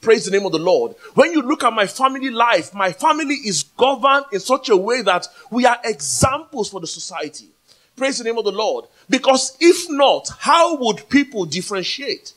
Praise 0.00 0.24
the 0.24 0.30
name 0.30 0.46
of 0.46 0.52
the 0.52 0.58
Lord. 0.58 0.94
When 1.14 1.30
you 1.32 1.42
look 1.42 1.62
at 1.62 1.74
my 1.74 1.86
family 1.86 2.30
life, 2.30 2.72
my 2.72 2.92
family 2.92 3.34
is 3.34 3.64
governed 3.64 4.24
in 4.32 4.40
such 4.40 4.70
a 4.70 4.76
way 4.76 5.02
that 5.02 5.28
we 5.50 5.66
are 5.66 5.78
examples 5.84 6.70
for 6.70 6.80
the 6.80 6.86
society. 6.86 7.48
Praise 7.96 8.16
the 8.16 8.24
name 8.24 8.38
of 8.38 8.44
the 8.44 8.52
Lord. 8.52 8.86
Because 9.10 9.58
if 9.60 9.90
not, 9.90 10.30
how 10.38 10.76
would 10.76 11.06
people 11.10 11.44
differentiate? 11.44 12.32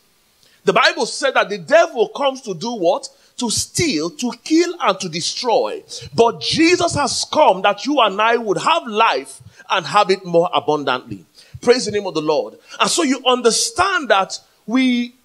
The 0.66 0.74
Bible 0.74 1.06
said 1.06 1.36
that 1.36 1.50
the 1.50 1.58
devil 1.58 2.10
comes 2.10 2.42
to 2.42 2.54
do 2.54 2.74
what? 2.74 3.08
To 3.38 3.50
steal, 3.50 4.10
to 4.10 4.34
kill, 4.44 4.76
and 4.82 5.00
to 5.00 5.08
destroy. 5.08 5.84
But 6.14 6.42
Jesus 6.42 6.96
has 6.96 7.26
come 7.32 7.62
that 7.62 7.86
you 7.86 8.02
and 8.02 8.22
I 8.22 8.36
would 8.36 8.58
have 8.58 8.86
life 8.86 9.42
and 9.70 9.86
have 9.86 10.10
it 10.10 10.26
more 10.26 10.50
abundantly. 10.54 11.26
Praise 11.64 11.86
the 11.86 11.92
name 11.92 12.06
of 12.06 12.14
the 12.14 12.22
Lord. 12.22 12.58
And 12.80 12.90
so 12.90 13.04
you 13.04 13.24
understand 13.26 14.10
that 14.10 14.38
we 14.68 15.16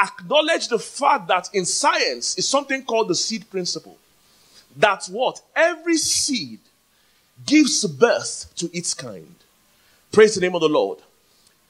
acknowledge 0.00 0.68
the 0.68 0.78
fact 0.78 1.28
that 1.28 1.50
in 1.52 1.64
science 1.64 2.38
is 2.38 2.48
something 2.48 2.84
called 2.84 3.08
the 3.08 3.14
seed 3.14 3.50
principle. 3.50 3.96
That's 4.76 5.08
what? 5.08 5.40
Every 5.54 5.96
seed 5.96 6.60
gives 7.44 7.84
birth 7.86 8.52
to 8.56 8.70
its 8.76 8.94
kind. 8.94 9.34
Praise 10.12 10.36
the 10.36 10.40
name 10.40 10.54
of 10.54 10.60
the 10.60 10.68
Lord. 10.68 10.98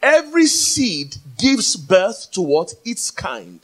Every 0.02 0.46
seed 0.46 1.16
gives 1.38 1.76
birth 1.76 2.30
to 2.32 2.42
what? 2.42 2.74
Its 2.84 3.10
kind. 3.10 3.60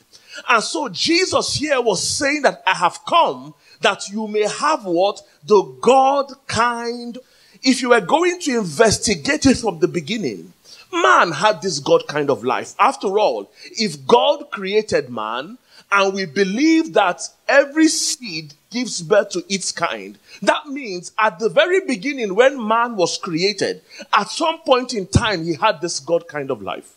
And 0.48 0.62
so 0.62 0.88
Jesus 0.88 1.54
here 1.54 1.80
was 1.80 2.02
saying 2.02 2.42
that 2.42 2.62
I 2.66 2.74
have 2.74 3.04
come 3.04 3.54
that 3.80 4.08
you 4.08 4.26
may 4.26 4.48
have 4.48 4.84
what? 4.84 5.20
The 5.44 5.62
God 5.80 6.32
kind. 6.46 7.18
If 7.62 7.82
you 7.82 7.90
were 7.90 8.00
going 8.00 8.40
to 8.40 8.58
investigate 8.58 9.46
it 9.46 9.58
from 9.58 9.80
the 9.80 9.88
beginning, 9.88 10.52
man 10.92 11.32
had 11.32 11.60
this 11.60 11.78
God 11.80 12.06
kind 12.06 12.30
of 12.30 12.44
life. 12.44 12.74
After 12.78 13.18
all, 13.18 13.50
if 13.72 14.06
God 14.06 14.50
created 14.50 15.10
man 15.10 15.58
and 15.90 16.14
we 16.14 16.24
believe 16.24 16.92
that 16.94 17.28
every 17.48 17.88
seed 17.88 18.54
gives 18.70 19.02
birth 19.02 19.30
to 19.30 19.44
its 19.48 19.72
kind, 19.72 20.18
that 20.42 20.66
means 20.66 21.12
at 21.18 21.38
the 21.38 21.48
very 21.48 21.80
beginning 21.80 22.34
when 22.34 22.64
man 22.64 22.96
was 22.96 23.18
created, 23.18 23.82
at 24.12 24.28
some 24.28 24.60
point 24.60 24.94
in 24.94 25.06
time, 25.06 25.44
he 25.44 25.54
had 25.54 25.80
this 25.80 25.98
God 25.98 26.28
kind 26.28 26.50
of 26.50 26.62
life. 26.62 26.94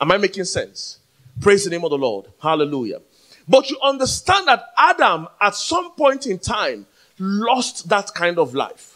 Am 0.00 0.12
I 0.12 0.16
making 0.16 0.44
sense? 0.44 0.98
Praise 1.40 1.64
the 1.64 1.70
name 1.70 1.84
of 1.84 1.90
the 1.90 1.98
Lord. 1.98 2.26
Hallelujah. 2.40 3.00
But 3.48 3.70
you 3.70 3.78
understand 3.82 4.46
that 4.48 4.72
Adam, 4.76 5.28
at 5.40 5.54
some 5.54 5.92
point 5.92 6.26
in 6.26 6.38
time, 6.38 6.86
lost 7.18 7.88
that 7.88 8.14
kind 8.14 8.38
of 8.38 8.54
life. 8.54 8.87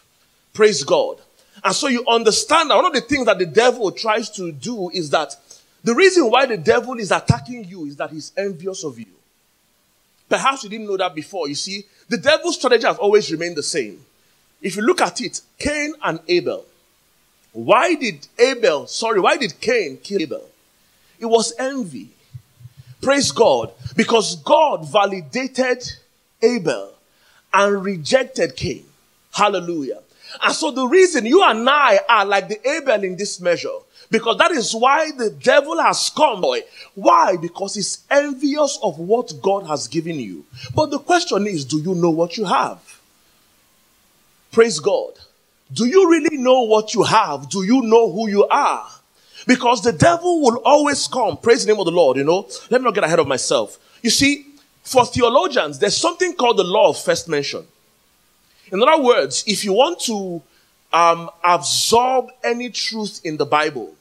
Praise 0.53 0.85
God. 0.85 1.19
And 1.65 1.75
so 1.75 1.89
you 1.89 2.05
understand 2.07 2.71
that 2.71 2.77
one 2.77 2.87
of 2.87 2.93
the 2.93 3.01
things 3.01 3.27
that 3.27 3.39
the 3.39 3.47
devil 3.47 3.93
tries 3.93 4.31
to 4.31 4.53
do 4.53 4.91
is 4.91 5.11
that 5.11 5.35
the 5.85 5.95
reason 5.95 6.31
why 6.31 6.47
the 6.47 6.57
devil 6.57 6.95
is 6.99 7.11
attacking 7.11 7.65
you 7.65 7.87
is 7.87 7.97
that 7.97 8.11
he's 8.11 8.33
envious 8.37 8.85
of 8.85 8.99
you. 8.99 9.07
Perhaps 10.29 10.65
you 10.65 10.71
didn't 10.71 10.87
know 10.87 10.97
that 10.97 11.15
before. 11.15 11.49
You 11.49 11.55
see, 11.55 11.85
the 12.09 12.17
devil's 12.17 12.57
strategy 12.57 12.87
has 12.87 12.97
always 12.99 13.31
remained 13.31 13.57
the 13.57 13.63
same. 13.63 14.05
If 14.61 14.77
you 14.77 14.83
look 14.83 15.01
at 15.01 15.21
it, 15.21 15.41
Cain 15.59 15.95
and 16.03 16.21
Abel. 16.29 16.65
Why 17.53 17.95
did 17.95 18.27
Abel, 18.39 18.87
sorry, 18.87 19.21
why 19.21 19.37
did 19.37 19.61
Cain 19.61 19.99
kill 19.99 20.23
Abel? 20.23 20.49
It 21.19 21.27
was 21.27 21.53
envy. 21.59 22.11
Praise 23.01 23.31
God. 23.31 23.73
Because 23.95 24.37
God 24.37 24.91
validated 24.91 25.85
Abel 26.41 26.95
and 27.53 27.85
rejected 27.85 28.57
Cain. 28.57 28.85
Hallelujah. 29.33 30.01
And 30.41 30.55
so 30.55 30.71
the 30.71 30.87
reason 30.87 31.27
you 31.27 31.43
and 31.43 31.69
I 31.69 32.01
are 32.09 32.25
like 32.25 32.49
the 32.49 32.69
Abel 32.69 33.05
in 33.05 33.17
this 33.17 33.41
measure, 33.41 33.77
because 34.11 34.37
that 34.39 34.51
is 34.51 34.75
why 34.75 35.11
the 35.17 35.31
devil 35.31 35.81
has 35.81 36.11
come. 36.11 36.41
Boy. 36.41 36.63
Why? 36.95 37.37
Because 37.37 37.75
he's 37.75 38.05
envious 38.11 38.79
of 38.83 38.99
what 38.99 39.33
God 39.41 39.67
has 39.67 39.89
given 39.89 40.17
you. 40.17 40.45
But 40.75 40.91
the 40.91 40.99
question 40.99 41.47
is, 41.47 41.65
do 41.65 41.79
you 41.79 41.95
know 41.95 42.11
what 42.11 42.37
you 42.37 42.45
have? 42.45 42.81
Praise 44.51 44.79
God. 44.81 45.15
Do 45.73 45.87
you 45.87 46.11
really 46.11 46.37
know 46.37 46.63
what 46.63 46.93
you 46.93 47.03
have? 47.03 47.49
Do 47.49 47.63
you 47.63 47.81
know 47.81 48.13
who 48.13 48.29
you 48.29 48.47
are? 48.49 48.87
Because 49.47 49.83
the 49.83 49.93
devil 49.93 50.43
will 50.43 50.57
always 50.65 51.07
come. 51.07 51.39
Praise 51.39 51.65
the 51.65 51.73
name 51.73 51.81
of 51.81 51.87
the 51.87 51.93
Lord, 51.93 52.19
you 52.19 52.25
know. 52.25 52.47
Let 52.71 52.83
me 52.83 52.85
not 52.85 52.95
get 52.95 53.05
ahead 53.05 53.19
of 53.19 53.27
myself. 53.27 53.79
You 54.03 54.11
see, 54.11 54.47
for 54.83 55.07
theologians, 55.07 55.79
there's 55.79 55.97
something 55.97 56.35
called 56.35 56.59
the 56.59 56.65
law 56.65 56.91
of 56.91 56.99
first 56.99 57.29
mention. 57.29 57.67
In 58.73 58.83
other 58.83 59.03
words, 59.03 59.45
if 59.47 59.65
you 59.65 59.75
want 59.75 60.01
to 60.01 60.43
um, 60.93 61.31
absorb 61.45 62.31
any 62.43 62.71
truth 62.71 63.21
in 63.23 63.37
the 63.37 63.45
Bible, 63.45 63.95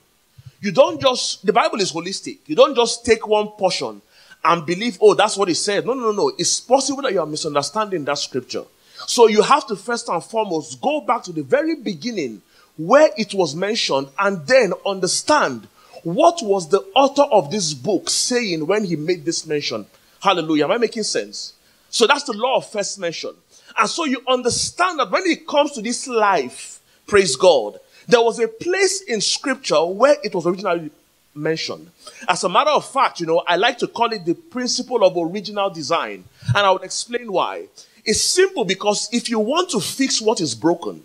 you 0.62 0.72
don't 0.72 1.02
just, 1.02 1.46
the 1.46 1.52
Bible 1.52 1.82
is 1.82 1.92
holistic. 1.92 2.38
You 2.46 2.56
don't 2.56 2.76
just 2.76 3.06
take 3.06 3.28
one 3.28 3.50
portion 3.50 4.02
and 4.44 4.66
believe, 4.66 4.98
oh, 5.02 5.14
that's 5.14 5.36
what 5.36 5.50
it 5.50 5.56
said. 5.56 5.86
No, 5.86 5.94
no, 5.94 6.04
no, 6.04 6.12
no. 6.12 6.32
It's 6.38 6.62
possible 6.62 7.02
that 7.04 7.12
you 7.12 7.20
are 7.20 7.26
misunderstanding 7.26 8.06
that 8.06 8.18
scripture. 8.18 8.64
So 9.08 9.28
you 9.28 9.42
have 9.42 9.68
to 9.68 9.76
first 9.76 10.08
and 10.08 10.24
foremost 10.24 10.80
go 10.80 11.02
back 11.02 11.24
to 11.24 11.34
the 11.34 11.44
very 11.44 11.76
beginning 11.76 12.42
where 12.78 13.10
it 13.18 13.34
was 13.34 13.56
mentioned 13.56 14.08
and 14.18 14.46
then 14.48 14.74
understand 14.86 15.68
what 16.04 16.40
was 16.42 16.70
the 16.70 16.80
author 16.96 17.24
of 17.24 17.52
this 17.52 17.74
book 17.74 18.10
saying 18.10 18.66
when 18.66 18.86
he 18.86 18.96
made 18.96 19.26
this 19.26 19.46
mention. 19.46 19.86
Hallelujah. 20.22 20.66
Am 20.66 20.72
I 20.72 20.78
making 20.78 21.04
sense? 21.04 21.54
So 21.90 22.08
that's 22.08 22.24
the 22.24 22.34
law 22.34 22.58
of 22.58 22.72
first 22.72 23.00
mention. 23.00 23.32
And 23.78 23.90
so 23.90 24.06
you 24.06 24.22
understand 24.28 25.00
that 25.00 25.12
when 25.12 25.26
it 25.26 25.48
comes 25.48 25.72
to 25.74 25.82
this 25.82 26.08
life, 26.08 26.80
praise 27.08 27.36
God, 27.36 27.80
there 28.08 28.22
was 28.22 28.40
a 28.40 28.48
place 28.48 29.02
in 29.02 29.22
scripture 29.22 29.84
where 29.86 30.18
it 30.24 30.34
was 30.34 30.46
originally 30.46 30.92
mentioned. 31.34 31.90
As 32.28 32.44
a 32.44 32.50
matter 32.50 32.72
of 32.72 32.90
fact, 32.90 33.20
you 33.20 33.26
know, 33.26 33.44
I 33.48 33.56
like 33.56 33.78
to 33.80 33.88
call 33.88 34.12
it 34.12 34.26
the 34.26 34.34
principle 34.34 35.04
of 35.04 35.16
original 35.18 35.70
design. 35.70 36.24
And 36.48 36.58
I 36.58 36.72
will 36.72 36.80
explain 36.80 37.32
why. 37.32 37.68
It's 38.04 38.22
simple 38.22 38.66
because 38.66 39.10
if 39.14 39.30
you 39.30 39.40
want 39.40 39.70
to 39.70 39.80
fix 39.80 40.22
what 40.22 40.42
is 40.42 40.56
broken, 40.56 41.04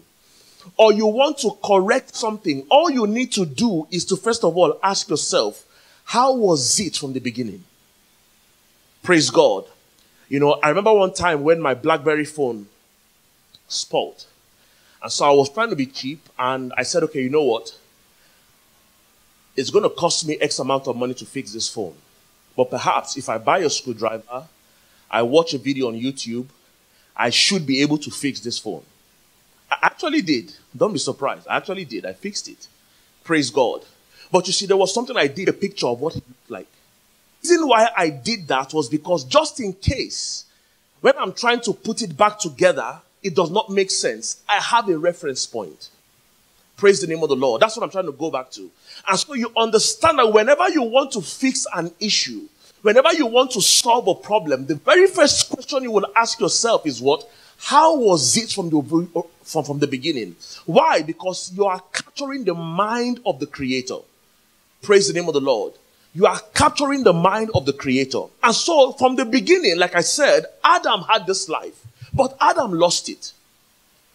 or 0.76 0.92
you 0.92 1.06
want 1.06 1.38
to 1.38 1.56
correct 1.64 2.14
something, 2.14 2.66
all 2.68 2.90
you 2.90 3.06
need 3.06 3.32
to 3.32 3.46
do 3.46 3.86
is 3.90 4.04
to 4.06 4.16
first 4.16 4.44
of 4.44 4.56
all 4.56 4.78
ask 4.82 5.08
yourself, 5.08 5.64
how 6.04 6.34
was 6.34 6.78
it 6.80 6.96
from 6.96 7.12
the 7.12 7.20
beginning? 7.20 7.62
Praise 9.02 9.30
God. 9.30 9.64
You 10.28 10.40
know, 10.40 10.58
I 10.62 10.70
remember 10.70 10.92
one 10.92 11.12
time 11.12 11.42
when 11.42 11.60
my 11.60 11.74
Blackberry 11.74 12.24
phone 12.24 12.66
spoiled. 13.68 14.24
And 15.02 15.12
so 15.12 15.24
I 15.24 15.30
was 15.30 15.52
trying 15.52 15.70
to 15.70 15.76
be 15.76 15.86
cheap 15.86 16.20
and 16.38 16.72
I 16.76 16.82
said, 16.82 17.02
okay, 17.04 17.22
you 17.22 17.30
know 17.30 17.44
what? 17.44 17.76
It's 19.56 19.70
going 19.70 19.84
to 19.84 19.90
cost 19.90 20.26
me 20.26 20.36
X 20.40 20.58
amount 20.58 20.88
of 20.88 20.96
money 20.96 21.14
to 21.14 21.24
fix 21.24 21.52
this 21.52 21.68
phone. 21.68 21.94
But 22.56 22.70
perhaps 22.70 23.16
if 23.16 23.28
I 23.28 23.38
buy 23.38 23.58
a 23.58 23.70
screwdriver, 23.70 24.46
I 25.10 25.22
watch 25.22 25.54
a 25.54 25.58
video 25.58 25.88
on 25.88 25.94
YouTube, 25.94 26.46
I 27.16 27.30
should 27.30 27.66
be 27.66 27.80
able 27.80 27.98
to 27.98 28.10
fix 28.10 28.40
this 28.40 28.58
phone. 28.58 28.82
I 29.70 29.78
actually 29.82 30.22
did. 30.22 30.52
Don't 30.76 30.92
be 30.92 30.98
surprised. 30.98 31.46
I 31.48 31.56
actually 31.56 31.84
did. 31.84 32.04
I 32.04 32.12
fixed 32.12 32.48
it. 32.48 32.66
Praise 33.24 33.50
God. 33.50 33.84
But 34.30 34.46
you 34.46 34.52
see, 34.52 34.66
there 34.66 34.76
was 34.76 34.92
something 34.92 35.16
I 35.16 35.28
did, 35.28 35.48
a 35.48 35.52
picture 35.52 35.86
of 35.86 36.00
what 36.00 36.16
it 36.16 36.24
looked 36.28 36.50
like. 36.50 36.68
Reason 37.48 37.68
why 37.68 37.88
I 37.96 38.10
did 38.10 38.48
that 38.48 38.74
was 38.74 38.88
because 38.88 39.22
just 39.22 39.60
in 39.60 39.72
case, 39.74 40.46
when 41.00 41.14
I'm 41.16 41.32
trying 41.32 41.60
to 41.60 41.72
put 41.72 42.02
it 42.02 42.16
back 42.16 42.40
together, 42.40 42.98
it 43.22 43.36
does 43.36 43.52
not 43.52 43.70
make 43.70 43.92
sense. 43.92 44.42
I 44.48 44.56
have 44.56 44.88
a 44.88 44.98
reference 44.98 45.46
point. 45.46 45.90
Praise 46.76 47.00
the 47.00 47.06
name 47.06 47.22
of 47.22 47.28
the 47.28 47.36
Lord. 47.36 47.62
That's 47.62 47.76
what 47.76 47.84
I'm 47.84 47.90
trying 47.90 48.06
to 48.06 48.12
go 48.12 48.32
back 48.32 48.50
to. 48.52 48.68
And 49.06 49.16
so 49.16 49.34
you 49.34 49.52
understand 49.56 50.18
that 50.18 50.32
whenever 50.32 50.68
you 50.70 50.82
want 50.82 51.12
to 51.12 51.20
fix 51.20 51.68
an 51.72 51.92
issue, 52.00 52.48
whenever 52.82 53.12
you 53.12 53.26
want 53.26 53.52
to 53.52 53.60
solve 53.60 54.08
a 54.08 54.16
problem, 54.16 54.66
the 54.66 54.74
very 54.74 55.06
first 55.06 55.48
question 55.48 55.84
you 55.84 55.92
will 55.92 56.06
ask 56.16 56.40
yourself 56.40 56.84
is 56.84 57.00
what? 57.00 57.30
How 57.58 57.96
was 57.96 58.36
it 58.36 58.50
from 58.50 58.70
the, 58.70 59.08
uh, 59.14 59.22
from, 59.44 59.64
from 59.64 59.78
the 59.78 59.86
beginning? 59.86 60.34
Why? 60.64 61.02
Because 61.02 61.52
you 61.54 61.64
are 61.66 61.80
capturing 61.92 62.42
the 62.42 62.54
mind 62.54 63.20
of 63.24 63.38
the 63.38 63.46
Creator. 63.46 63.98
Praise 64.82 65.06
the 65.06 65.14
name 65.14 65.28
of 65.28 65.34
the 65.34 65.40
Lord. 65.40 65.74
You 66.16 66.24
are 66.24 66.40
capturing 66.54 67.04
the 67.04 67.12
mind 67.12 67.50
of 67.54 67.66
the 67.66 67.74
Creator. 67.74 68.22
And 68.42 68.54
so, 68.54 68.92
from 68.92 69.16
the 69.16 69.26
beginning, 69.26 69.76
like 69.78 69.94
I 69.94 70.00
said, 70.00 70.46
Adam 70.64 71.02
had 71.02 71.26
this 71.26 71.46
life, 71.46 71.86
but 72.14 72.34
Adam 72.40 72.72
lost 72.72 73.10
it. 73.10 73.34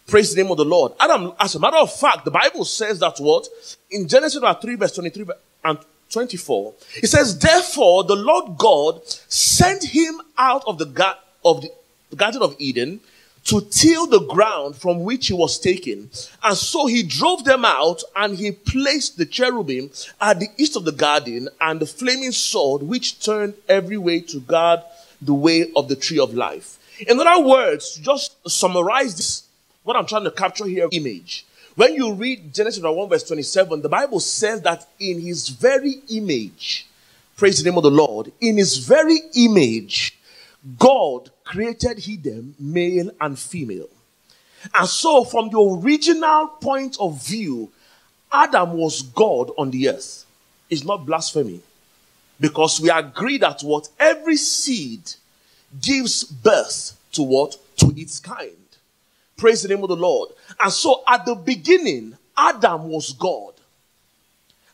Praise 0.08 0.34
the 0.34 0.42
name 0.42 0.50
of 0.50 0.56
the 0.56 0.64
Lord. 0.64 0.94
Adam, 0.98 1.32
as 1.38 1.54
a 1.54 1.60
matter 1.60 1.76
of 1.76 1.94
fact, 1.94 2.24
the 2.24 2.32
Bible 2.32 2.64
says 2.64 2.98
that 2.98 3.18
what? 3.18 3.46
In 3.88 4.08
Genesis 4.08 4.42
3, 4.42 4.74
verse 4.74 4.90
23 4.96 5.26
and 5.64 5.78
24, 6.10 6.74
it 6.96 7.06
says, 7.06 7.38
Therefore, 7.38 8.02
the 8.02 8.16
Lord 8.16 8.58
God 8.58 9.00
sent 9.06 9.84
him 9.84 10.20
out 10.36 10.64
of 10.66 10.78
the, 10.78 11.16
of 11.44 11.64
the 12.10 12.16
Garden 12.16 12.42
of 12.42 12.56
Eden 12.58 12.98
to 13.44 13.60
till 13.60 14.06
the 14.06 14.20
ground 14.20 14.76
from 14.76 15.02
which 15.02 15.26
he 15.26 15.32
was 15.32 15.58
taken. 15.58 16.10
And 16.42 16.56
so 16.56 16.86
he 16.86 17.02
drove 17.02 17.44
them 17.44 17.64
out 17.64 18.02
and 18.14 18.36
he 18.36 18.52
placed 18.52 19.16
the 19.16 19.26
cherubim 19.26 19.90
at 20.20 20.40
the 20.40 20.48
east 20.56 20.76
of 20.76 20.84
the 20.84 20.92
garden 20.92 21.48
and 21.60 21.80
the 21.80 21.86
flaming 21.86 22.32
sword 22.32 22.82
which 22.82 23.20
turned 23.20 23.54
every 23.68 23.98
way 23.98 24.20
to 24.20 24.40
guard 24.40 24.80
the 25.20 25.34
way 25.34 25.70
of 25.74 25.88
the 25.88 25.96
tree 25.96 26.18
of 26.18 26.34
life. 26.34 26.78
In 27.06 27.18
other 27.18 27.42
words, 27.42 27.96
just 27.96 28.36
summarize 28.48 29.16
this, 29.16 29.44
what 29.82 29.96
I'm 29.96 30.06
trying 30.06 30.24
to 30.24 30.30
capture 30.30 30.66
here 30.66 30.88
image. 30.92 31.44
When 31.74 31.94
you 31.94 32.12
read 32.12 32.52
Genesis 32.52 32.82
1 32.82 33.08
verse 33.08 33.24
27, 33.24 33.82
the 33.82 33.88
Bible 33.88 34.20
says 34.20 34.60
that 34.62 34.86
in 35.00 35.20
his 35.20 35.48
very 35.48 36.02
image, 36.10 36.86
praise 37.36 37.62
the 37.62 37.68
name 37.68 37.78
of 37.78 37.82
the 37.82 37.90
Lord, 37.90 38.30
in 38.40 38.56
his 38.56 38.76
very 38.78 39.18
image, 39.34 40.18
God 40.78 41.30
created 41.44 41.98
he 41.98 42.16
them 42.16 42.54
male 42.58 43.10
and 43.20 43.38
female. 43.38 43.88
And 44.74 44.88
so, 44.88 45.24
from 45.24 45.50
the 45.50 45.58
original 45.58 46.48
point 46.48 46.96
of 47.00 47.22
view, 47.24 47.70
Adam 48.30 48.74
was 48.74 49.02
God 49.02 49.50
on 49.58 49.70
the 49.70 49.88
earth. 49.88 50.24
It's 50.70 50.84
not 50.84 51.04
blasphemy. 51.04 51.60
Because 52.40 52.80
we 52.80 52.90
agree 52.90 53.38
that 53.38 53.62
what 53.62 53.88
every 53.98 54.36
seed 54.36 55.12
gives 55.80 56.24
birth 56.24 56.98
to 57.12 57.22
what? 57.22 57.56
To 57.78 57.92
its 57.96 58.18
kind. 58.20 58.50
Praise 59.36 59.62
the 59.62 59.68
name 59.68 59.82
of 59.82 59.88
the 59.88 59.96
Lord. 59.96 60.30
And 60.58 60.72
so 60.72 61.02
at 61.06 61.26
the 61.26 61.34
beginning, 61.34 62.16
Adam 62.36 62.88
was 62.88 63.12
God. 63.12 63.54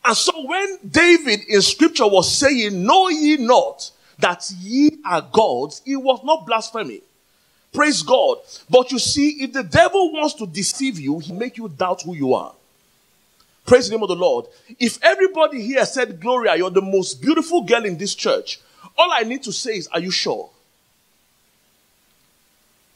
And 0.05 0.15
so 0.15 0.45
when 0.45 0.77
David 0.89 1.41
in 1.47 1.61
scripture 1.61 2.07
was 2.07 2.33
saying, 2.35 2.83
Know 2.83 3.09
ye 3.09 3.37
not 3.37 3.91
that 4.19 4.49
ye 4.59 4.99
are 5.05 5.21
gods, 5.21 5.81
it 5.85 5.95
was 5.95 6.21
not 6.23 6.45
blasphemy. 6.45 7.01
Praise 7.73 8.01
God. 8.01 8.37
But 8.69 8.91
you 8.91 8.99
see, 8.99 9.43
if 9.43 9.53
the 9.53 9.63
devil 9.63 10.11
wants 10.11 10.33
to 10.35 10.47
deceive 10.47 10.99
you, 10.99 11.19
he 11.19 11.33
make 11.33 11.57
you 11.57 11.69
doubt 11.69 12.01
who 12.01 12.15
you 12.15 12.33
are. 12.33 12.53
Praise 13.65 13.87
the 13.87 13.95
name 13.95 14.03
of 14.03 14.09
the 14.09 14.15
Lord. 14.15 14.45
If 14.79 14.97
everybody 15.03 15.61
here 15.61 15.85
said, 15.85 16.19
Gloria, 16.19 16.55
you're 16.55 16.71
the 16.71 16.81
most 16.81 17.21
beautiful 17.21 17.61
girl 17.61 17.85
in 17.85 17.97
this 17.97 18.15
church, 18.15 18.59
all 18.97 19.11
I 19.11 19.21
need 19.21 19.43
to 19.43 19.51
say 19.51 19.77
is, 19.77 19.87
Are 19.89 19.99
you 19.99 20.11
sure? 20.11 20.49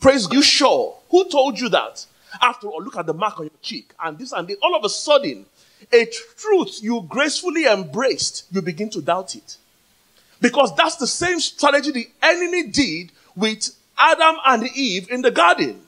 Praise. 0.02 0.28
You 0.32 0.42
sure? 0.42 0.98
Who 1.12 1.30
told 1.30 1.60
you 1.60 1.70
that? 1.70 2.06
After 2.42 2.68
all, 2.68 2.84
look 2.84 2.98
at 2.98 3.06
the 3.06 3.14
mark 3.14 3.40
on 3.40 3.46
your 3.46 3.52
cheek 3.62 3.94
and 4.04 4.18
this 4.18 4.32
and 4.32 4.48
this. 4.48 4.58
All 4.62 4.76
of 4.76 4.84
a 4.84 4.90
sudden, 4.90 5.46
a 5.92 6.06
truth 6.38 6.80
you 6.82 7.06
gracefully 7.08 7.66
embraced, 7.66 8.46
you 8.52 8.62
begin 8.62 8.90
to 8.90 9.02
doubt 9.02 9.36
it. 9.36 9.58
Because 10.44 10.76
that's 10.76 10.98
the 10.98 11.08
same 11.08 11.40
strategy 11.40 11.92
the 11.92 12.10
enemy 12.22 12.68
did 12.68 13.14
with 13.34 13.70
Adam 13.98 14.36
and 14.46 14.68
Eve 14.76 15.10
in 15.10 15.22
the 15.22 15.32
garden. 15.32 15.80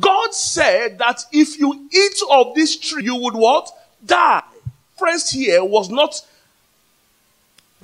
God 0.00 0.34
said 0.34 0.98
that 0.98 1.24
if 1.30 1.56
you 1.56 1.88
eat 1.92 2.20
of 2.32 2.56
this 2.56 2.76
tree, 2.76 3.04
you 3.04 3.14
would 3.14 3.34
what? 3.34 3.70
Die. 4.04 4.42
Friends, 4.98 5.30
here 5.30 5.62
was 5.62 5.88
not 5.88 6.20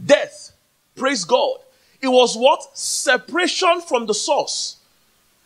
death. 0.04 0.50
Praise 0.96 1.24
God. 1.24 1.58
It 2.02 2.08
was 2.08 2.36
what? 2.36 2.76
Separation 2.76 3.80
from 3.80 4.06
the 4.06 4.14
source. 4.14 4.78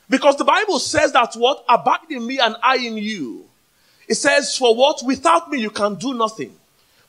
Because 0.09 0.37
the 0.37 0.45
Bible 0.45 0.79
says 0.79 1.13
that 1.13 1.35
what? 1.35 1.67
Abide 1.69 2.11
in 2.11 2.27
me 2.27 2.39
and 2.39 2.57
I 2.63 2.79
in 2.79 2.97
you. 2.97 3.45
It 4.09 4.15
says, 4.15 4.57
for 4.57 4.75
what? 4.75 5.03
Without 5.05 5.51
me 5.51 5.61
you 5.61 5.71
can 5.71 5.97
do 5.97 6.15
nothing. 6.15 6.58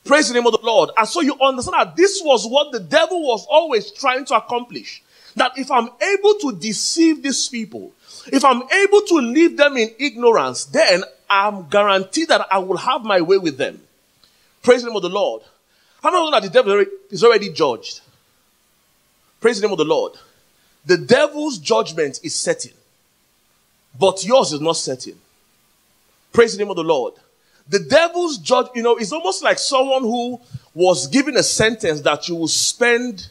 Praise 0.09 0.27
the 0.27 0.33
name 0.33 0.47
of 0.47 0.53
the 0.53 0.65
Lord. 0.65 0.89
And 0.97 1.07
so 1.07 1.21
you 1.21 1.39
understand 1.39 1.75
that 1.79 1.95
this 1.95 2.19
was 2.25 2.47
what 2.47 2.71
the 2.71 2.79
devil 2.79 3.21
was 3.21 3.45
always 3.47 3.91
trying 3.91 4.25
to 4.25 4.37
accomplish. 4.37 5.03
That 5.35 5.51
if 5.55 5.69
I'm 5.69 5.87
able 6.01 6.33
to 6.33 6.57
deceive 6.59 7.21
these 7.21 7.47
people, 7.47 7.91
if 8.33 8.43
I'm 8.43 8.63
able 8.63 9.01
to 9.01 9.15
leave 9.17 9.55
them 9.55 9.77
in 9.77 9.91
ignorance, 9.99 10.65
then 10.65 11.03
I'm 11.29 11.69
guaranteed 11.69 12.29
that 12.29 12.47
I 12.51 12.57
will 12.57 12.77
have 12.77 13.03
my 13.03 13.21
way 13.21 13.37
with 13.37 13.59
them. 13.59 13.79
Praise 14.63 14.81
the 14.81 14.87
name 14.87 14.95
of 14.95 15.03
the 15.03 15.09
Lord. 15.09 15.43
How 16.01 16.09
many 16.09 16.25
know 16.25 16.31
that 16.31 16.41
the 16.41 16.49
devil 16.49 16.83
is 17.11 17.23
already 17.23 17.53
judged? 17.53 18.01
Praise 19.39 19.61
the 19.61 19.67
name 19.67 19.73
of 19.73 19.77
the 19.77 19.85
Lord. 19.85 20.13
The 20.87 20.97
devil's 20.97 21.59
judgment 21.59 22.19
is 22.23 22.33
certain, 22.33 22.73
but 23.99 24.25
yours 24.25 24.53
is 24.53 24.59
not 24.59 24.75
certain. 24.75 25.19
Praise 26.33 26.53
the 26.53 26.63
name 26.63 26.71
of 26.71 26.77
the 26.77 26.83
Lord. 26.83 27.13
The 27.69 27.79
devil's 27.79 28.37
judge, 28.39 28.67
you 28.75 28.81
know, 28.81 28.97
is 28.97 29.13
almost 29.13 29.43
like 29.43 29.59
someone 29.59 30.01
who 30.01 30.41
was 30.73 31.07
given 31.07 31.37
a 31.37 31.43
sentence 31.43 32.01
that 32.01 32.27
you 32.27 32.35
will 32.35 32.47
spend 32.47 33.29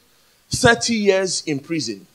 30 0.51 0.95
years 0.95 1.43
in 1.43 1.59
prison. 1.59 2.07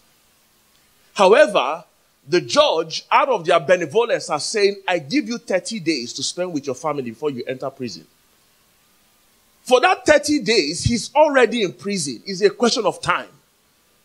However, 1.14 1.84
the 2.28 2.42
judge, 2.42 3.06
out 3.12 3.30
of 3.30 3.46
their 3.46 3.60
benevolence, 3.60 4.30
are 4.30 4.40
saying, 4.40 4.78
I 4.88 5.00
give 5.00 5.28
you 5.28 5.38
30 5.38 5.80
days 5.82 6.14
to 6.14 6.24
spend 6.24 6.54
with 6.54 6.66
your 6.66 6.76
family 6.76 7.04
before 7.04 7.30
you 7.30 7.44
enter 7.46 7.70
prison. 7.70 8.08
For 9.64 9.80
that 9.82 10.06
30 10.06 10.40
days, 10.40 10.84
he's 10.84 11.14
already 11.14 11.64
in 11.64 11.74
prison. 11.74 12.22
It's 12.26 12.42
a 12.42 12.50
question 12.50 12.86
of 12.86 13.02
time. 13.02 13.30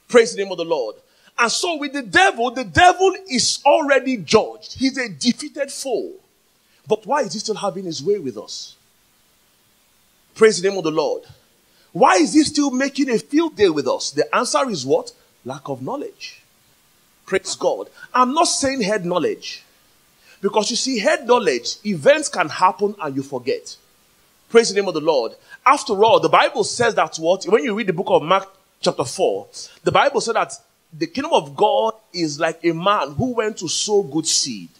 Praise 0.08 0.34
the 0.34 0.42
name 0.42 0.50
of 0.50 0.58
the 0.58 0.64
Lord. 0.64 0.96
And 1.38 1.50
so 1.50 1.76
with 1.76 1.92
the 1.92 2.02
devil, 2.02 2.50
the 2.50 2.64
devil 2.64 3.14
is 3.28 3.60
already 3.64 4.16
judged. 4.18 4.74
He's 4.74 4.98
a 4.98 5.08
defeated 5.08 5.70
foe. 5.70 6.12
But 6.88 7.06
why 7.06 7.22
is 7.22 7.34
he 7.34 7.38
still 7.38 7.54
having 7.54 7.84
his 7.84 8.02
way 8.02 8.18
with 8.18 8.38
us? 8.38 8.74
Praise 10.34 10.60
the 10.60 10.68
name 10.68 10.78
of 10.78 10.84
the 10.84 10.90
Lord. 10.90 11.24
Why 11.92 12.14
is 12.14 12.32
he 12.32 12.44
still 12.44 12.70
making 12.70 13.10
a 13.10 13.18
field 13.18 13.56
day 13.56 13.68
with 13.68 13.86
us? 13.86 14.10
The 14.10 14.34
answer 14.34 14.68
is 14.70 14.86
what? 14.86 15.12
Lack 15.44 15.68
of 15.68 15.82
knowledge. 15.82 16.42
Praise 17.26 17.56
God. 17.56 17.88
I'm 18.14 18.32
not 18.32 18.44
saying 18.44 18.80
head 18.82 19.04
knowledge. 19.04 19.64
Because 20.40 20.70
you 20.70 20.76
see, 20.76 20.98
head 20.98 21.26
knowledge, 21.26 21.76
events 21.84 22.28
can 22.28 22.48
happen 22.48 22.94
and 23.02 23.16
you 23.16 23.22
forget. 23.22 23.76
Praise 24.48 24.68
the 24.70 24.80
name 24.80 24.88
of 24.88 24.94
the 24.94 25.00
Lord. 25.00 25.32
After 25.66 26.04
all, 26.04 26.20
the 26.20 26.28
Bible 26.28 26.64
says 26.64 26.94
that 26.94 27.16
what? 27.16 27.44
When 27.44 27.64
you 27.64 27.74
read 27.74 27.88
the 27.88 27.92
book 27.92 28.06
of 28.08 28.22
Mark, 28.22 28.48
chapter 28.80 29.04
4, 29.04 29.46
the 29.82 29.92
Bible 29.92 30.20
said 30.20 30.36
that 30.36 30.54
the 30.92 31.06
kingdom 31.06 31.32
of 31.34 31.54
God 31.54 31.94
is 32.12 32.40
like 32.40 32.64
a 32.64 32.72
man 32.72 33.12
who 33.12 33.34
went 33.34 33.58
to 33.58 33.68
sow 33.68 34.02
good 34.02 34.26
seed. 34.26 34.70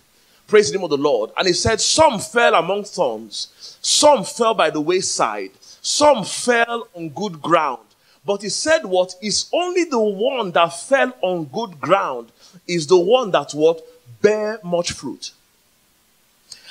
Praise 0.49 0.73
the 0.73 0.79
name 0.79 0.85
of 0.85 0.91
the 0.91 0.97
Lord. 0.97 1.31
And 1.37 1.47
he 1.47 1.53
said, 1.53 1.79
Some 1.79 2.19
fell 2.19 2.55
among 2.55 2.85
thorns, 2.85 3.77
some 3.83 4.25
fell 4.25 4.55
by 4.55 4.71
the 4.71 4.81
wayside, 4.81 5.51
some 5.61 6.25
fell 6.25 6.89
on 6.95 7.11
good 7.11 7.43
ground. 7.43 7.83
But 8.25 8.41
he 8.41 8.49
said, 8.49 8.87
What 8.87 9.15
is 9.21 9.51
only 9.53 9.85
the 9.85 10.01
one 10.01 10.51
that 10.53 10.69
fell 10.69 11.13
on 11.21 11.45
good 11.45 11.79
ground 11.79 12.33
is 12.67 12.87
the 12.87 12.99
one 12.99 13.31
that 13.33 13.53
what 13.53 13.83
bear 14.23 14.59
much 14.65 14.93
fruit. 14.93 15.33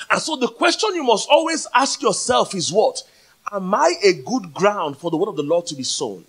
And 0.09 0.19
so 0.19 0.35
the 0.35 0.47
question 0.47 0.95
you 0.95 1.03
must 1.03 1.29
always 1.29 1.67
ask 1.71 2.01
yourself 2.01 2.55
is 2.55 2.71
what? 2.71 3.03
Am 3.51 3.75
I 3.75 3.93
a 4.03 4.13
good 4.13 4.55
ground 4.55 4.97
for 4.97 5.11
the 5.11 5.17
word 5.17 5.29
of 5.29 5.35
the 5.35 5.43
Lord 5.43 5.67
to 5.67 5.75
be 5.75 5.83
sown? 5.83 6.25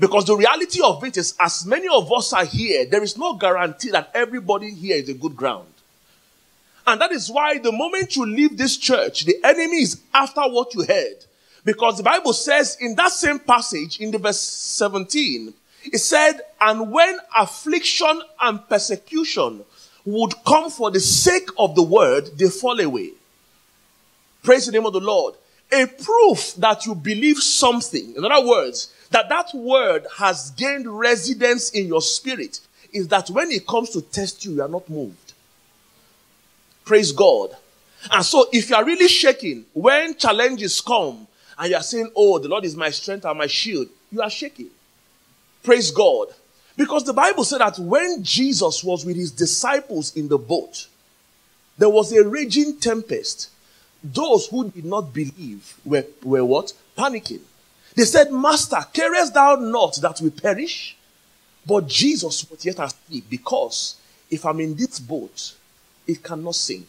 Because 0.00 0.24
the 0.24 0.36
reality 0.36 0.80
of 0.82 1.04
it 1.04 1.16
is, 1.16 1.34
as 1.38 1.64
many 1.64 1.86
of 1.86 2.12
us 2.12 2.32
are 2.32 2.44
here, 2.44 2.84
there 2.86 3.02
is 3.02 3.16
no 3.16 3.34
guarantee 3.34 3.90
that 3.90 4.10
everybody 4.12 4.74
here 4.74 4.96
is 4.96 5.08
a 5.08 5.14
good 5.14 5.36
ground. 5.36 5.66
And 6.86 7.00
that 7.00 7.12
is 7.12 7.30
why 7.30 7.58
the 7.58 7.72
moment 7.72 8.16
you 8.16 8.26
leave 8.26 8.56
this 8.56 8.76
church, 8.76 9.24
the 9.24 9.36
enemy 9.44 9.82
is 9.82 10.00
after 10.12 10.42
what 10.42 10.74
you 10.74 10.84
heard. 10.84 11.24
Because 11.64 11.98
the 11.98 12.02
Bible 12.02 12.32
says 12.32 12.76
in 12.80 12.94
that 12.96 13.12
same 13.12 13.38
passage, 13.38 14.00
in 14.00 14.10
the 14.10 14.18
verse 14.18 14.40
17, 14.40 15.52
it 15.84 15.98
said, 15.98 16.40
and 16.60 16.90
when 16.90 17.18
affliction 17.36 18.22
and 18.40 18.66
persecution 18.68 19.64
would 20.04 20.32
come 20.46 20.70
for 20.70 20.90
the 20.90 21.00
sake 21.00 21.48
of 21.58 21.74
the 21.74 21.82
word, 21.82 22.30
they 22.38 22.48
fall 22.48 22.80
away. 22.80 23.10
Praise 24.42 24.66
the 24.66 24.72
name 24.72 24.86
of 24.86 24.92
the 24.92 25.00
Lord. 25.00 25.34
A 25.72 25.86
proof 25.86 26.54
that 26.56 26.86
you 26.86 26.94
believe 26.94 27.38
something, 27.38 28.14
in 28.16 28.24
other 28.24 28.46
words, 28.46 28.92
that 29.10 29.28
that 29.28 29.52
word 29.54 30.06
has 30.16 30.50
gained 30.52 30.86
residence 30.86 31.70
in 31.70 31.86
your 31.86 32.02
spirit, 32.02 32.60
is 32.92 33.08
that 33.08 33.30
when 33.30 33.50
it 33.50 33.66
comes 33.66 33.90
to 33.90 34.00
test 34.00 34.44
you, 34.44 34.54
you 34.54 34.62
are 34.62 34.68
not 34.68 34.88
moved. 34.88 35.29
Praise 36.90 37.12
God. 37.12 37.56
And 38.10 38.24
so 38.24 38.48
if 38.52 38.68
you 38.68 38.74
are 38.74 38.84
really 38.84 39.06
shaking 39.06 39.64
when 39.74 40.16
challenges 40.16 40.80
come 40.80 41.28
and 41.56 41.70
you 41.70 41.76
are 41.76 41.84
saying, 41.84 42.10
Oh, 42.16 42.40
the 42.40 42.48
Lord 42.48 42.64
is 42.64 42.74
my 42.74 42.90
strength 42.90 43.24
and 43.24 43.38
my 43.38 43.46
shield, 43.46 43.86
you 44.10 44.20
are 44.20 44.28
shaking. 44.28 44.70
Praise 45.62 45.92
God. 45.92 46.34
Because 46.76 47.04
the 47.04 47.12
Bible 47.12 47.44
said 47.44 47.60
that 47.60 47.78
when 47.78 48.24
Jesus 48.24 48.82
was 48.82 49.06
with 49.06 49.14
his 49.14 49.30
disciples 49.30 50.16
in 50.16 50.26
the 50.26 50.36
boat, 50.36 50.88
there 51.78 51.88
was 51.88 52.12
a 52.12 52.28
raging 52.28 52.76
tempest. 52.78 53.50
Those 54.02 54.48
who 54.48 54.68
did 54.68 54.84
not 54.84 55.14
believe 55.14 55.76
were, 55.84 56.06
were 56.24 56.44
what? 56.44 56.72
Panicking. 56.98 57.42
They 57.94 58.04
said, 58.04 58.32
Master, 58.32 58.84
carest 58.92 59.32
thou 59.32 59.54
not 59.54 59.94
that 60.02 60.20
we 60.20 60.30
perish? 60.30 60.96
But 61.64 61.86
Jesus 61.86 62.50
was 62.50 62.64
yet 62.64 62.80
asleep 62.80 63.26
because 63.30 63.94
if 64.28 64.44
I'm 64.44 64.58
in 64.58 64.74
this 64.74 64.98
boat, 64.98 65.54
it 66.06 66.22
cannot 66.22 66.54
sink. 66.54 66.86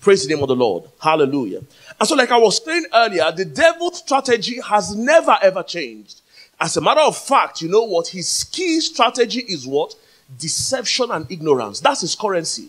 Praise 0.00 0.26
the 0.26 0.34
name 0.34 0.42
of 0.42 0.48
the 0.48 0.56
Lord. 0.56 0.84
Hallelujah. 1.00 1.62
And 1.98 2.08
so, 2.08 2.14
like 2.14 2.30
I 2.30 2.38
was 2.38 2.62
saying 2.64 2.86
earlier, 2.94 3.30
the 3.32 3.44
devil's 3.44 3.98
strategy 3.98 4.60
has 4.60 4.94
never 4.94 5.36
ever 5.42 5.62
changed. 5.62 6.20
As 6.60 6.76
a 6.76 6.80
matter 6.80 7.00
of 7.00 7.16
fact, 7.16 7.60
you 7.60 7.68
know 7.68 7.82
what? 7.84 8.08
His 8.08 8.44
key 8.44 8.80
strategy 8.80 9.40
is 9.40 9.66
what? 9.66 9.94
Deception 10.38 11.10
and 11.10 11.30
ignorance. 11.30 11.80
That's 11.80 12.00
his 12.00 12.14
currency. 12.14 12.68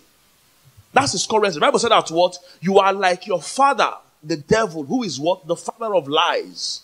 That's 0.94 1.12
his 1.14 1.26
currency. 1.26 1.56
The 1.56 1.62
Bible 1.62 1.80
said 1.80 1.92
that 1.92 2.10
what? 2.10 2.38
You 2.60 2.80
are 2.80 2.94
like 2.94 3.28
your 3.28 3.42
father, 3.42 3.94
the 4.24 4.38
devil, 4.38 4.84
who 4.84 5.04
is 5.04 5.20
what? 5.20 5.48
The 5.48 5.56
father 5.56 5.94
of 5.96 6.08
lies. 6.08 6.82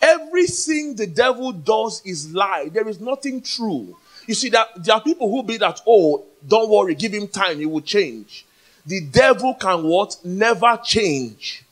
Everything 0.00 0.96
the 0.96 1.06
devil 1.06 1.52
does 1.52 2.02
is 2.04 2.32
lie. 2.34 2.68
There 2.72 2.88
is 2.88 3.00
nothing 3.00 3.40
true. 3.40 3.96
You 4.26 4.34
see 4.34 4.50
that 4.50 4.84
there 4.84 4.94
are 4.94 5.02
people 5.02 5.30
who 5.30 5.42
be 5.42 5.56
that, 5.58 5.80
oh, 5.86 6.24
don't 6.46 6.70
worry, 6.70 6.94
give 6.94 7.12
him 7.12 7.28
time, 7.28 7.58
he 7.58 7.66
will 7.66 7.80
change. 7.80 8.44
The 8.86 9.00
devil 9.00 9.54
can 9.54 9.84
what? 9.84 10.16
Never 10.24 10.78
change. 10.82 11.64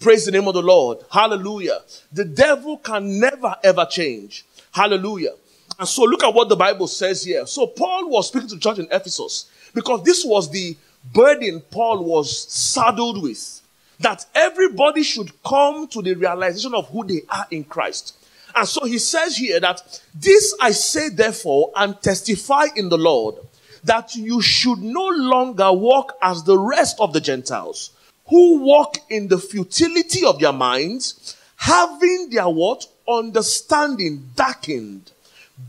Praise 0.00 0.24
the 0.24 0.32
name 0.32 0.48
of 0.48 0.54
the 0.54 0.62
Lord. 0.62 0.98
Hallelujah. 1.10 1.80
The 2.12 2.24
devil 2.24 2.78
can 2.78 3.20
never 3.20 3.54
ever 3.62 3.86
change. 3.88 4.44
Hallelujah. 4.72 5.34
And 5.78 5.88
so 5.88 6.02
look 6.02 6.24
at 6.24 6.34
what 6.34 6.48
the 6.48 6.56
Bible 6.56 6.88
says 6.88 7.22
here. 7.24 7.46
So 7.46 7.66
Paul 7.66 8.10
was 8.10 8.28
speaking 8.28 8.48
to 8.48 8.54
the 8.56 8.60
church 8.60 8.78
in 8.78 8.88
Ephesus 8.90 9.48
because 9.74 10.02
this 10.02 10.24
was 10.24 10.50
the 10.50 10.76
burden 11.12 11.60
Paul 11.70 12.04
was 12.04 12.48
saddled 12.52 13.22
with. 13.22 13.60
That 14.00 14.26
everybody 14.34 15.04
should 15.04 15.30
come 15.44 15.86
to 15.88 16.02
the 16.02 16.14
realization 16.14 16.74
of 16.74 16.88
who 16.88 17.04
they 17.04 17.20
are 17.28 17.46
in 17.52 17.62
Christ. 17.62 18.16
And 18.54 18.68
so 18.68 18.84
he 18.84 18.98
says 18.98 19.36
here 19.36 19.60
that 19.60 20.00
this 20.14 20.54
I 20.60 20.72
say 20.72 21.08
therefore 21.08 21.72
and 21.76 22.00
testify 22.00 22.66
in 22.76 22.88
the 22.88 22.98
Lord 22.98 23.36
that 23.84 24.14
you 24.14 24.40
should 24.40 24.78
no 24.78 25.08
longer 25.08 25.72
walk 25.72 26.16
as 26.22 26.44
the 26.44 26.58
rest 26.58 27.00
of 27.00 27.12
the 27.12 27.20
Gentiles 27.20 27.90
who 28.26 28.58
walk 28.60 28.98
in 29.10 29.28
the 29.28 29.38
futility 29.38 30.24
of 30.24 30.38
their 30.38 30.52
minds, 30.52 31.36
having 31.56 32.30
their 32.30 32.48
what? 32.48 32.86
Understanding 33.08 34.30
darkened, 34.36 35.10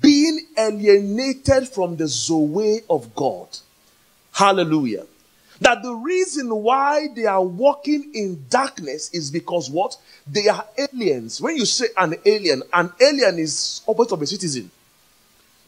being 0.01 0.39
alienated 0.57 1.67
from 1.67 1.97
the 1.97 2.07
Zoe 2.07 2.81
of 2.89 3.13
God. 3.15 3.47
Hallelujah. 4.31 5.05
That 5.61 5.83
the 5.83 5.93
reason 5.93 6.53
why 6.53 7.07
they 7.15 7.25
are 7.25 7.43
walking 7.43 8.11
in 8.13 8.45
darkness 8.49 9.09
is 9.11 9.31
because 9.31 9.69
what? 9.69 9.97
They 10.27 10.47
are 10.47 10.65
aliens. 10.77 11.39
When 11.41 11.55
you 11.55 11.65
say 11.65 11.87
an 11.97 12.15
alien, 12.25 12.63
an 12.73 12.91
alien 12.99 13.39
is 13.39 13.81
opposite 13.87 14.13
of 14.13 14.21
a 14.21 14.27
citizen. 14.27 14.71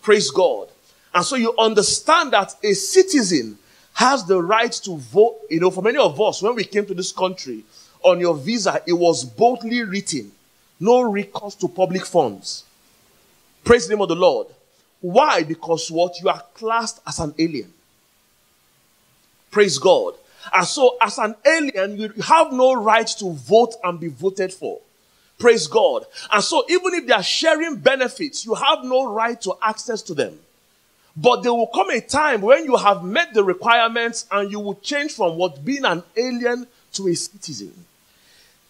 Praise 0.02 0.32
God. 0.32 0.70
And 1.14 1.24
so 1.24 1.36
you 1.36 1.54
understand 1.58 2.34
that 2.34 2.56
a 2.64 2.74
citizen 2.74 3.58
has 3.94 4.26
the 4.26 4.42
right 4.42 4.72
to 4.72 4.98
vote. 4.98 5.38
You 5.50 5.62
know, 5.62 5.72
for 5.72 5.82
many 5.82 5.98
of 5.98 6.20
us, 6.20 6.42
when 6.42 6.56
we 6.56 6.66
came 6.66 6.86
to 6.88 6.94
this 6.94 7.12
country, 7.12 7.64
on 8.04 8.20
your 8.20 8.36
visa, 8.36 8.82
it 8.86 8.94
was 8.94 9.24
boldly 9.24 9.84
written 9.84 10.32
no 10.80 11.02
recourse 11.02 11.56
to 11.56 11.68
public 11.68 12.06
funds. 12.06 12.64
Praise 13.64 13.88
the 13.88 13.96
name 13.96 14.02
of 14.02 14.10
the 14.10 14.16
Lord. 14.16 14.48
Why? 15.02 15.44
Because 15.44 15.90
what? 15.90 16.20
You 16.22 16.30
are 16.30 16.44
classed 16.54 17.00
as 17.08 17.20
an 17.20 17.34
alien. 17.38 17.72
Praise 19.56 19.78
God. 19.78 20.16
And 20.54 20.68
so, 20.68 20.98
as 21.00 21.18
an 21.18 21.34
alien, 21.46 21.98
you 21.98 22.10
have 22.24 22.52
no 22.52 22.74
right 22.74 23.08
to 23.08 23.32
vote 23.32 23.74
and 23.86 23.98
be 23.98 24.10
voted 24.10 24.52
for. 24.52 24.82
Praise 25.40 25.66
God. 25.66 26.06
And 26.30 26.44
so, 26.44 26.66
even 26.68 26.94
if 26.94 27.08
they 27.08 27.14
are 27.14 27.24
sharing 27.24 27.78
benefits, 27.78 28.46
you 28.46 28.54
have 28.54 28.84
no 28.84 29.14
right 29.14 29.40
to 29.44 29.56
access 29.64 30.02
to 30.02 30.14
them. 30.14 30.38
But 31.16 31.44
there 31.44 31.54
will 31.54 31.68
come 31.68 31.90
a 31.90 32.02
time 32.02 32.42
when 32.42 32.66
you 32.66 32.76
have 32.76 33.06
met 33.06 33.34
the 33.34 33.46
requirements 33.46 34.26
and 34.30 34.52
you 34.52 34.60
will 34.60 34.76
change 34.76 35.14
from 35.14 35.38
what 35.38 35.64
being 35.64 35.86
an 35.86 36.04
alien 36.18 36.68
to 36.92 37.08
a 37.08 37.16
citizen. 37.16 37.72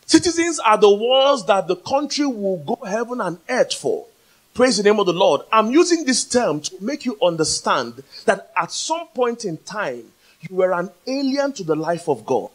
Citizens 0.06 0.60
are 0.60 0.78
the 0.78 0.94
ones 0.94 1.48
that 1.48 1.68
the 1.68 1.78
country 1.78 2.28
will 2.28 2.58
go 2.58 2.86
heaven 2.86 3.22
and 3.22 3.40
earth 3.50 3.74
for. 3.74 4.06
Praise 4.54 4.78
the 4.78 4.84
name 4.84 5.00
of 5.00 5.08
the 5.08 5.14
Lord. 5.14 5.42
I'm 5.52 5.72
using 5.72 6.06
this 6.06 6.24
term 6.26 6.62
to 6.62 6.76
make 6.80 7.06
you 7.06 7.18
understand 7.24 8.04
that 8.26 8.52
at 8.56 8.72
some 8.72 9.08
point 9.08 9.46
in 9.46 9.58
time, 9.58 10.12
you 10.50 10.56
were 10.56 10.74
an 10.74 10.90
alien 11.08 11.54
to 11.54 11.64
the 11.64 11.76
life 11.76 12.08
of 12.08 12.26
God. 12.26 12.50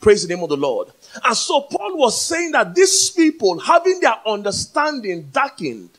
Praise 0.00 0.26
the 0.26 0.34
name 0.34 0.42
of 0.42 0.50
the 0.50 0.56
Lord. 0.56 0.88
And 1.24 1.36
so 1.36 1.62
Paul 1.62 1.96
was 1.98 2.20
saying 2.20 2.52
that 2.52 2.74
these 2.74 3.10
people, 3.10 3.58
having 3.58 4.00
their 4.00 4.16
understanding 4.26 5.28
darkened, 5.32 5.90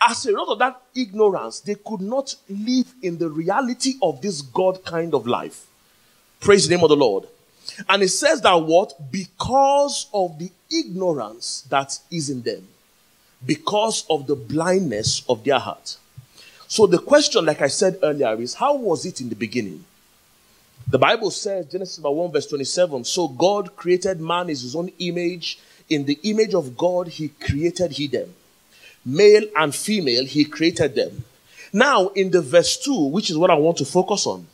as 0.00 0.24
a 0.24 0.28
result 0.30 0.50
of 0.50 0.58
that 0.60 0.80
ignorance, 0.94 1.60
they 1.60 1.74
could 1.74 2.00
not 2.00 2.34
live 2.48 2.92
in 3.02 3.18
the 3.18 3.28
reality 3.28 3.94
of 4.02 4.22
this 4.22 4.40
God 4.40 4.84
kind 4.84 5.14
of 5.14 5.26
life. 5.26 5.66
Praise 6.40 6.66
the 6.66 6.74
name 6.74 6.84
of 6.84 6.90
the 6.90 6.96
Lord. 6.96 7.26
And 7.88 8.02
it 8.02 8.08
says 8.08 8.40
that 8.42 8.54
what? 8.54 8.94
Because 9.10 10.06
of 10.12 10.38
the 10.38 10.50
ignorance 10.70 11.62
that 11.68 11.98
is 12.10 12.30
in 12.30 12.42
them, 12.42 12.66
because 13.44 14.06
of 14.08 14.26
the 14.26 14.34
blindness 14.36 15.22
of 15.28 15.44
their 15.44 15.58
heart. 15.58 15.96
So 16.70 16.86
the 16.86 16.98
question, 16.98 17.44
like 17.44 17.62
I 17.62 17.66
said 17.66 17.98
earlier, 18.00 18.40
is 18.40 18.54
how 18.54 18.76
was 18.76 19.04
it 19.04 19.20
in 19.20 19.28
the 19.28 19.34
beginning? 19.34 19.84
The 20.86 21.00
Bible 21.00 21.32
says, 21.32 21.66
Genesis 21.66 21.98
1, 21.98 22.30
verse 22.30 22.46
27, 22.46 23.02
so 23.02 23.26
God 23.26 23.74
created 23.74 24.20
man 24.20 24.42
in 24.42 24.50
his 24.50 24.76
own 24.76 24.92
image. 25.00 25.58
In 25.88 26.04
the 26.04 26.16
image 26.22 26.54
of 26.54 26.76
God, 26.76 27.08
he 27.08 27.30
created 27.30 27.90
he 27.90 28.06
them. 28.06 28.32
Male 29.04 29.46
and 29.56 29.74
female, 29.74 30.24
he 30.24 30.44
created 30.44 30.94
them. 30.94 31.24
Now, 31.72 32.06
in 32.10 32.30
the 32.30 32.40
verse 32.40 32.76
2, 32.76 33.06
which 33.06 33.30
is 33.30 33.36
what 33.36 33.50
I 33.50 33.54
want 33.54 33.78
to 33.78 33.84
focus 33.84 34.24
on, 34.28 34.46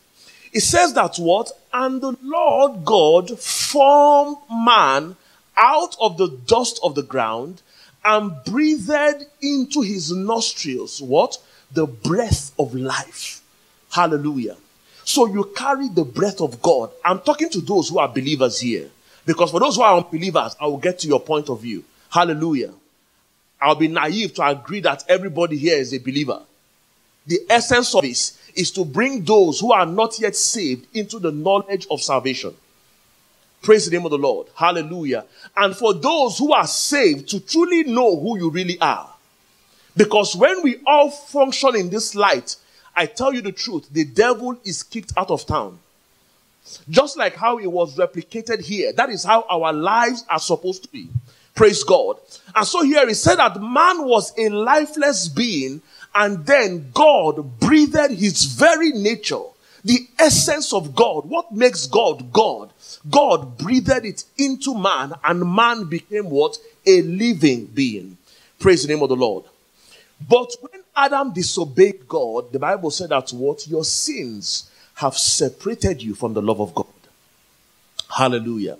it 0.54 0.60
says 0.60 0.94
that 0.94 1.16
what? 1.16 1.52
And 1.70 2.00
the 2.00 2.16
Lord 2.22 2.82
God 2.86 3.38
formed 3.38 4.38
man 4.50 5.16
out 5.54 5.96
of 6.00 6.16
the 6.16 6.28
dust 6.28 6.80
of 6.82 6.94
the 6.94 7.02
ground 7.02 7.60
and 8.02 8.32
breathed 8.46 9.26
into 9.42 9.82
his 9.82 10.12
nostrils 10.12 11.02
what? 11.02 11.36
The 11.72 11.86
breath 11.86 12.52
of 12.58 12.74
life. 12.74 13.42
Hallelujah. 13.90 14.56
So 15.04 15.26
you 15.26 15.52
carry 15.56 15.88
the 15.88 16.04
breath 16.04 16.40
of 16.40 16.60
God. 16.60 16.90
I'm 17.04 17.20
talking 17.20 17.48
to 17.50 17.60
those 17.60 17.88
who 17.88 17.98
are 17.98 18.08
believers 18.08 18.60
here. 18.60 18.90
Because 19.24 19.50
for 19.50 19.60
those 19.60 19.76
who 19.76 19.82
are 19.82 19.96
unbelievers, 19.96 20.56
I 20.60 20.66
will 20.66 20.78
get 20.78 20.98
to 21.00 21.08
your 21.08 21.20
point 21.20 21.48
of 21.48 21.60
view. 21.60 21.84
Hallelujah. 22.10 22.72
I'll 23.60 23.74
be 23.74 23.88
naive 23.88 24.34
to 24.34 24.46
agree 24.46 24.80
that 24.80 25.04
everybody 25.08 25.56
here 25.56 25.78
is 25.78 25.92
a 25.92 25.98
believer. 25.98 26.42
The 27.26 27.40
essence 27.50 27.94
of 27.94 28.02
this 28.02 28.38
is 28.54 28.70
to 28.72 28.84
bring 28.84 29.24
those 29.24 29.60
who 29.60 29.72
are 29.72 29.86
not 29.86 30.18
yet 30.18 30.36
saved 30.36 30.86
into 30.94 31.18
the 31.18 31.32
knowledge 31.32 31.86
of 31.90 32.00
salvation. 32.00 32.54
Praise 33.62 33.86
the 33.86 33.96
name 33.96 34.04
of 34.04 34.12
the 34.12 34.18
Lord. 34.18 34.46
Hallelujah. 34.54 35.24
And 35.56 35.76
for 35.76 35.92
those 35.92 36.38
who 36.38 36.52
are 36.52 36.66
saved 36.66 37.28
to 37.30 37.40
truly 37.40 37.82
know 37.84 38.18
who 38.18 38.38
you 38.38 38.50
really 38.50 38.78
are. 38.80 39.12
Because 39.96 40.36
when 40.36 40.62
we 40.62 40.76
all 40.86 41.10
function 41.10 41.74
in 41.74 41.90
this 41.90 42.14
light, 42.14 42.56
I 42.94 43.06
tell 43.06 43.32
you 43.32 43.40
the 43.40 43.52
truth, 43.52 43.88
the 43.90 44.04
devil 44.04 44.58
is 44.64 44.82
kicked 44.82 45.12
out 45.16 45.30
of 45.30 45.46
town. 45.46 45.78
Just 46.88 47.16
like 47.16 47.36
how 47.36 47.58
it 47.58 47.70
was 47.70 47.96
replicated 47.96 48.60
here. 48.60 48.92
That 48.92 49.10
is 49.10 49.24
how 49.24 49.44
our 49.48 49.72
lives 49.72 50.24
are 50.28 50.38
supposed 50.38 50.82
to 50.82 50.88
be. 50.90 51.08
Praise 51.54 51.84
God. 51.84 52.18
And 52.54 52.66
so 52.66 52.82
here 52.82 53.06
he 53.06 53.14
said 53.14 53.36
that 53.36 53.60
man 53.60 54.04
was 54.04 54.32
a 54.36 54.48
lifeless 54.48 55.28
being, 55.28 55.80
and 56.14 56.44
then 56.44 56.90
God 56.92 57.60
breathed 57.60 58.10
his 58.10 58.44
very 58.44 58.90
nature, 58.90 59.42
the 59.84 60.06
essence 60.18 60.72
of 60.72 60.94
God. 60.94 61.26
What 61.26 61.52
makes 61.52 61.86
God 61.86 62.32
God? 62.32 62.70
God 63.08 63.56
breathed 63.56 63.88
it 64.04 64.24
into 64.36 64.74
man, 64.74 65.12
and 65.24 65.54
man 65.54 65.84
became 65.84 66.28
what? 66.28 66.58
A 66.84 67.02
living 67.02 67.66
being. 67.66 68.18
Praise 68.58 68.82
the 68.82 68.88
name 68.88 69.02
of 69.02 69.08
the 69.08 69.16
Lord. 69.16 69.44
But 70.20 70.54
when 70.60 70.82
Adam 70.94 71.32
disobeyed 71.32 72.08
God, 72.08 72.52
the 72.52 72.58
Bible 72.58 72.90
said 72.90 73.10
that 73.10 73.30
what? 73.30 73.66
Your 73.66 73.84
sins 73.84 74.70
have 74.94 75.16
separated 75.16 76.02
you 76.02 76.14
from 76.14 76.32
the 76.32 76.42
love 76.42 76.60
of 76.60 76.74
God. 76.74 76.86
Hallelujah. 78.08 78.78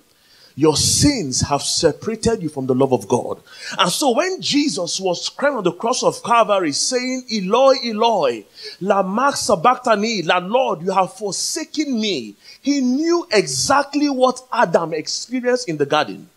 Your 0.58 0.74
sins 0.74 1.42
have 1.42 1.60
separated 1.60 2.42
you 2.42 2.48
from 2.48 2.66
the 2.66 2.74
love 2.74 2.94
of 2.94 3.06
God. 3.06 3.42
And 3.78 3.92
so 3.92 4.16
when 4.16 4.40
Jesus 4.40 4.98
was 4.98 5.28
crying 5.28 5.54
on 5.54 5.64
the 5.64 5.72
cross 5.72 6.02
of 6.02 6.22
Calvary 6.24 6.72
saying, 6.72 7.24
Eloi, 7.30 7.74
Eloi, 7.84 8.44
lama 8.80 9.32
sabachthani, 9.36 10.22
la 10.22 10.38
Lord, 10.38 10.80
you 10.80 10.92
have 10.92 11.12
forsaken 11.12 12.00
me. 12.00 12.36
He 12.62 12.80
knew 12.80 13.26
exactly 13.30 14.08
what 14.08 14.40
Adam 14.50 14.94
experienced 14.94 15.68
in 15.68 15.76
the 15.76 15.84
garden. 15.84 16.30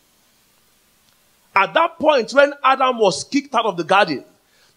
At 1.55 1.73
that 1.73 1.97
point 1.97 2.33
when 2.33 2.53
Adam 2.61 2.99
was 2.99 3.23
kicked 3.23 3.55
out 3.55 3.65
of 3.65 3.77
the 3.77 3.85
garden, 3.85 4.25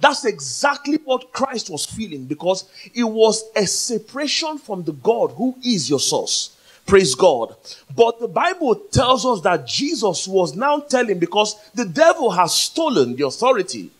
that's 0.02 0.24
exactly 0.24 0.98
what 1.04 1.32
Christ 1.32 1.70
was 1.70 1.86
feeling 1.86 2.24
because 2.24 2.68
it 2.92 3.04
was 3.04 3.44
a 3.54 3.64
separation 3.68 4.58
from 4.58 4.82
the 4.82 4.92
God 4.92 5.30
who 5.30 5.54
is 5.64 5.88
your 5.88 6.00
source. 6.00 6.56
Praise 6.86 7.14
God. 7.14 7.54
But 7.94 8.18
the 8.18 8.26
Bible 8.26 8.74
tells 8.74 9.24
us 9.24 9.42
that 9.42 9.64
Jesus 9.64 10.26
was 10.26 10.56
now 10.56 10.80
telling 10.80 11.20
because 11.20 11.54
the 11.76 11.84
devil 11.84 12.32
has 12.32 12.52
stolen 12.52 13.14
the 13.14 13.24
authority. 13.26 13.92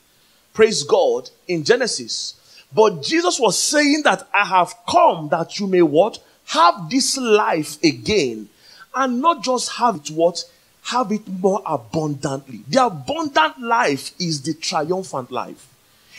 Praise 0.53 0.83
God 0.83 1.31
in 1.47 1.63
Genesis. 1.63 2.35
But 2.75 3.05
Jesus 3.05 3.39
was 3.39 3.57
saying 3.57 4.03
that 4.03 4.29
I 4.35 4.45
have 4.45 4.75
come 4.89 5.29
that 5.29 5.61
you 5.61 5.69
may 5.69 5.83
what? 5.83 6.19
Have 6.47 6.91
this 6.91 7.17
life 7.17 7.81
again. 7.85 8.49
And 8.93 9.21
not 9.21 9.45
just 9.45 9.71
have 9.75 9.97
it 9.97 10.11
what? 10.11 10.45
Have 10.87 11.13
it 11.13 11.29
more 11.29 11.63
abundantly. 11.65 12.65
The 12.67 12.87
abundant 12.87 13.61
life 13.61 14.11
is 14.21 14.43
the 14.43 14.55
triumphant 14.55 15.31
life. 15.31 15.69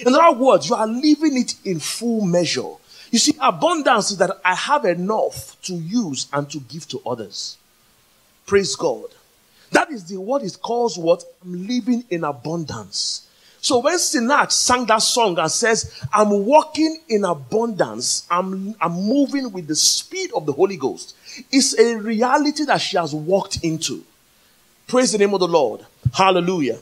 In 0.06 0.16
other 0.16 0.38
words, 0.38 0.70
you 0.70 0.76
are 0.76 0.88
living 0.88 1.38
it 1.38 1.56
in 1.66 1.80
full 1.80 2.22
measure. 2.22 2.70
You 3.12 3.20
see, 3.20 3.34
abundance 3.40 4.12
is 4.12 4.18
that 4.18 4.32
I 4.44 4.56
have 4.56 4.86
enough 4.86 5.56
to 5.64 5.74
use 5.74 6.28
and 6.34 6.50
to 6.50 6.60
give 6.60 6.88
to 6.90 7.02
others. 7.06 7.58
Praise 8.46 8.76
God. 8.76 9.06
That 9.72 9.92
is 9.92 10.06
the 10.06 10.20
what 10.20 10.44
it 10.44 10.58
calls 10.62 10.98
what 10.98 11.24
I'm 11.44 11.68
living 11.68 12.04
in 12.10 12.24
abundance. 12.24 13.28
So 13.62 13.80
when 13.80 13.98
Sinach 13.98 14.52
sang 14.52 14.86
that 14.88 15.02
song 15.02 15.40
and 15.40 15.50
says, 15.50 16.02
I'm 16.12 16.46
walking 16.46 17.02
in 17.08 17.24
abundance, 17.24 18.28
I'm, 18.30 18.76
I'm 18.82 18.92
moving 18.92 19.52
with 19.54 19.68
the 19.68 19.76
speed 19.76 20.32
of 20.36 20.46
the 20.46 20.52
Holy 20.52 20.76
Ghost, 20.76 21.16
it's 21.52 21.78
a 21.80 21.96
reality 21.96 22.66
that 22.66 22.82
she 22.82 22.98
has 22.98 23.16
walked 23.16 23.64
into. 23.64 24.04
Praise 24.86 25.14
the 25.14 25.18
name 25.18 25.34
of 25.34 25.40
the 25.40 25.48
Lord. 25.48 25.86
Hallelujah. 26.14 26.80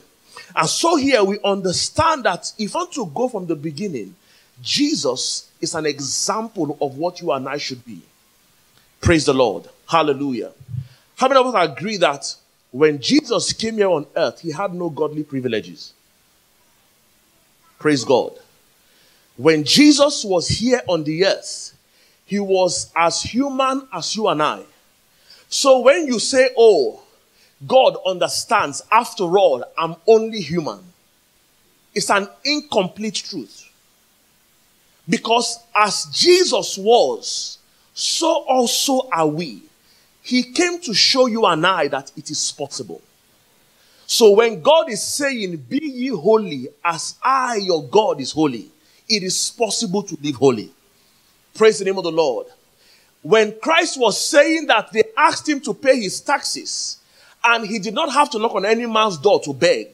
And 0.54 0.68
so 0.68 0.96
here 0.96 1.22
we 1.24 1.38
understand 1.44 2.24
that 2.24 2.52
if 2.58 2.74
I 2.74 2.80
want 2.80 2.92
to 2.92 3.06
go 3.06 3.28
from 3.28 3.46
the 3.46 3.56
beginning, 3.56 4.14
Jesus 4.60 5.50
is 5.60 5.74
an 5.74 5.86
example 5.86 6.76
of 6.80 6.96
what 6.96 7.20
you 7.20 7.32
and 7.32 7.48
I 7.48 7.58
should 7.58 7.84
be. 7.84 8.02
Praise 9.00 9.24
the 9.24 9.34
Lord. 9.34 9.68
Hallelujah. 9.88 10.52
How 11.16 11.28
many 11.28 11.40
of 11.40 11.54
us 11.54 11.68
agree 11.68 11.96
that 11.98 12.34
when 12.70 13.00
Jesus 13.00 13.52
came 13.52 13.74
here 13.74 13.88
on 13.88 14.06
earth, 14.16 14.40
he 14.40 14.50
had 14.50 14.74
no 14.74 14.88
godly 14.88 15.24
privileges? 15.24 15.92
Praise 17.78 18.04
God. 18.04 18.32
When 19.36 19.64
Jesus 19.64 20.24
was 20.24 20.48
here 20.48 20.82
on 20.88 21.04
the 21.04 21.26
earth, 21.26 21.76
he 22.24 22.38
was 22.38 22.90
as 22.94 23.22
human 23.22 23.88
as 23.92 24.14
you 24.14 24.28
and 24.28 24.42
I. 24.42 24.62
So 25.48 25.80
when 25.80 26.06
you 26.06 26.18
say, 26.18 26.50
oh, 26.56 27.01
God 27.66 27.96
understands, 28.06 28.82
after 28.90 29.24
all, 29.38 29.64
I'm 29.78 29.96
only 30.06 30.40
human, 30.40 30.80
it's 31.94 32.10
an 32.10 32.28
incomplete 32.44 33.16
truth. 33.16 33.68
Because 35.08 35.58
as 35.74 36.06
Jesus 36.06 36.78
was, 36.78 37.58
so 37.94 38.44
also 38.44 39.08
are 39.12 39.26
we. 39.26 39.62
He 40.22 40.44
came 40.44 40.80
to 40.82 40.94
show 40.94 41.26
you 41.26 41.44
and 41.46 41.66
I 41.66 41.88
that 41.88 42.12
it 42.16 42.30
is 42.30 42.52
possible. 42.52 43.02
So 44.06 44.30
when 44.32 44.62
God 44.62 44.90
is 44.90 45.02
saying, 45.02 45.56
Be 45.56 45.78
ye 45.84 46.08
holy 46.08 46.68
as 46.84 47.16
I, 47.22 47.56
your 47.56 47.82
God, 47.84 48.20
is 48.20 48.32
holy, 48.32 48.68
it 49.08 49.22
is 49.22 49.50
possible 49.50 50.02
to 50.04 50.16
live 50.22 50.36
holy. 50.36 50.70
Praise 51.54 51.78
the 51.78 51.84
name 51.84 51.98
of 51.98 52.04
the 52.04 52.12
Lord. 52.12 52.46
When 53.22 53.58
Christ 53.60 53.98
was 53.98 54.20
saying 54.20 54.66
that 54.66 54.92
they 54.92 55.04
asked 55.16 55.48
him 55.48 55.60
to 55.60 55.74
pay 55.74 56.00
his 56.00 56.20
taxes, 56.20 56.98
and 57.44 57.66
he 57.66 57.78
did 57.78 57.94
not 57.94 58.12
have 58.12 58.30
to 58.30 58.38
knock 58.38 58.54
on 58.54 58.64
any 58.64 58.86
man's 58.86 59.18
door 59.18 59.40
to 59.40 59.52
beg, 59.52 59.88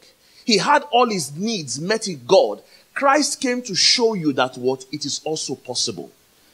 he 0.45 0.59
had 0.59 0.83
all 0.91 1.09
his 1.09 1.37
needs 1.37 1.81
met 1.81 2.09
in 2.09 2.21
God. 2.27 2.63
Christ 2.95 3.41
came 3.41 3.63
to 3.63 3.75
show 3.75 4.15
you 4.15 4.33
that 4.35 4.57
what 4.57 4.85
it 4.91 5.05
is 5.05 5.21
also 5.25 5.55
possible. 5.55 6.11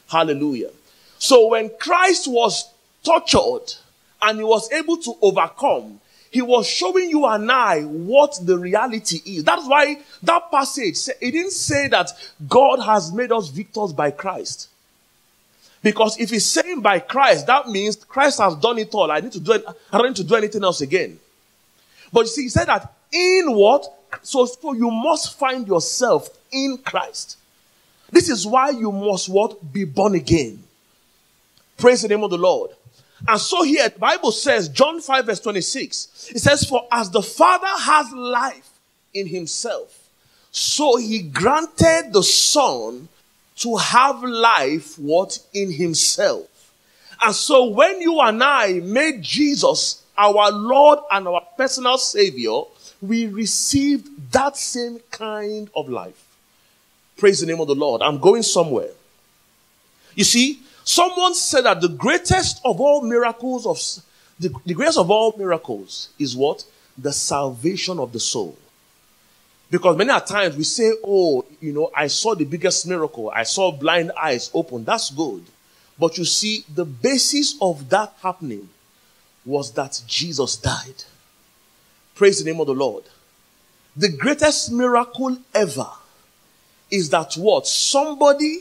Hallelujah. 0.07 0.69
So 1.17 1.47
when 1.47 1.71
Christ 1.79 2.27
was 2.27 2.69
tortured 3.03 3.73
and 4.21 4.37
he 4.37 4.43
was 4.43 4.71
able 4.71 4.97
to 4.97 5.15
overcome, 5.21 5.99
he 6.29 6.41
was 6.41 6.67
showing 6.67 7.09
you 7.09 7.25
and 7.25 7.49
I 7.49 7.83
what 7.83 8.37
the 8.43 8.57
reality 8.57 9.21
is. 9.25 9.43
That's 9.45 9.65
why 9.65 10.01
that 10.23 10.51
passage, 10.51 10.97
it 11.21 11.31
didn't 11.31 11.51
say 11.51 11.87
that 11.87 12.11
God 12.47 12.79
has 12.81 13.11
made 13.13 13.31
us 13.31 13.47
victors 13.47 13.93
by 13.93 14.11
Christ. 14.11 14.69
Because 15.85 16.19
if 16.19 16.31
he's 16.31 16.47
saying 16.47 16.81
by 16.81 16.97
Christ, 16.97 17.45
that 17.45 17.67
means 17.67 17.95
Christ 17.95 18.39
has 18.39 18.55
done 18.55 18.79
it 18.79 18.91
all. 18.95 19.11
I 19.11 19.19
need 19.19 19.33
to 19.33 19.39
do. 19.39 19.53
I 19.93 19.99
don't 19.99 20.07
need 20.07 20.15
to 20.15 20.23
do 20.23 20.33
anything 20.33 20.63
else 20.63 20.81
again. 20.81 21.19
But 22.11 22.21
you 22.21 22.27
see, 22.27 22.41
he 22.41 22.49
said 22.49 22.65
that 22.65 22.91
in 23.11 23.53
what? 23.53 23.85
So, 24.23 24.47
so 24.47 24.73
you 24.73 24.89
must 24.89 25.37
find 25.37 25.67
yourself 25.67 26.27
in 26.51 26.79
Christ. 26.79 27.37
This 28.09 28.29
is 28.29 28.47
why 28.47 28.71
you 28.71 28.91
must 28.91 29.29
what? 29.29 29.71
Be 29.71 29.83
born 29.85 30.15
again. 30.15 30.63
Praise 31.77 32.01
the 32.01 32.07
name 32.07 32.23
of 32.23 32.31
the 32.31 32.39
Lord. 32.39 32.71
And 33.27 33.39
so 33.39 33.61
here, 33.61 33.87
the 33.87 33.99
Bible 33.99 34.31
says, 34.31 34.69
John 34.69 34.99
5 34.99 35.27
verse 35.27 35.39
26, 35.39 36.31
it 36.33 36.39
says, 36.39 36.67
For 36.67 36.87
as 36.91 37.11
the 37.11 37.21
Father 37.21 37.67
has 37.67 38.11
life 38.11 38.71
in 39.13 39.27
himself, 39.27 40.09
so 40.49 40.97
he 40.97 41.21
granted 41.21 42.09
the 42.11 42.23
Son 42.23 43.07
to 43.57 43.77
have 43.77 44.23
life, 44.23 44.97
what? 44.99 45.39
In 45.53 45.71
himself. 45.71 46.47
And 47.21 47.33
so 47.33 47.65
when 47.65 48.01
you 48.01 48.19
and 48.19 48.43
I 48.43 48.79
made 48.81 49.21
Jesus 49.21 50.03
our 50.17 50.51
Lord 50.51 50.99
and 51.11 51.27
our 51.27 51.41
personal 51.57 51.97
Savior, 51.97 52.61
we 53.01 53.27
received 53.27 54.31
that 54.31 54.57
same 54.57 54.99
kind 55.11 55.69
of 55.75 55.89
life. 55.89 56.21
Praise 57.17 57.39
the 57.39 57.45
name 57.45 57.61
of 57.61 57.67
the 57.67 57.75
Lord. 57.75 58.01
I'm 58.01 58.19
going 58.19 58.43
somewhere. 58.43 58.89
You 60.15 60.23
see, 60.23 60.59
Someone 60.85 61.33
said 61.33 61.61
that 61.61 61.81
the 61.81 61.89
greatest 61.89 62.61
of 62.63 62.79
all 62.79 63.01
miracles 63.01 63.65
of 63.65 64.03
the, 64.39 64.53
the 64.67 64.75
greatest 64.75 64.99
of 64.99 65.09
all 65.09 65.33
miracles 65.35 66.09
is 66.19 66.37
what? 66.37 66.63
The 66.95 67.11
salvation 67.11 67.97
of 67.97 68.13
the 68.13 68.19
soul. 68.19 68.55
Because 69.69 69.97
many 69.97 70.11
times 70.21 70.55
we 70.55 70.63
say, 70.63 70.93
oh, 71.03 71.43
you 71.59 71.73
know, 71.73 71.91
I 71.95 72.07
saw 72.07 72.35
the 72.35 72.45
biggest 72.45 72.87
miracle. 72.87 73.31
I 73.31 73.43
saw 73.43 73.71
blind 73.71 74.11
eyes 74.19 74.51
open. 74.53 74.85
That's 74.85 75.09
good. 75.09 75.43
But 75.97 76.17
you 76.17 76.25
see, 76.25 76.65
the 76.73 76.85
basis 76.85 77.55
of 77.61 77.89
that 77.89 78.13
happening 78.21 78.69
was 79.45 79.71
that 79.73 80.01
Jesus 80.07 80.57
died. 80.57 81.03
Praise 82.15 82.39
the 82.39 82.49
name 82.49 82.59
of 82.59 82.67
the 82.67 82.73
Lord. 82.73 83.03
The 83.95 84.09
greatest 84.09 84.71
miracle 84.71 85.37
ever 85.53 85.87
is 86.91 87.09
that 87.09 87.33
what? 87.35 87.65
Somebody 87.65 88.59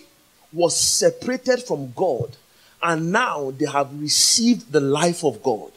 was 0.52 0.78
separated 0.78 1.62
from 1.62 1.92
God 1.92 2.36
and 2.82 3.10
now 3.10 3.50
they 3.50 3.66
have 3.66 4.00
received 4.00 4.70
the 4.70 4.80
life 4.80 5.24
of 5.24 5.42
God. 5.42 5.72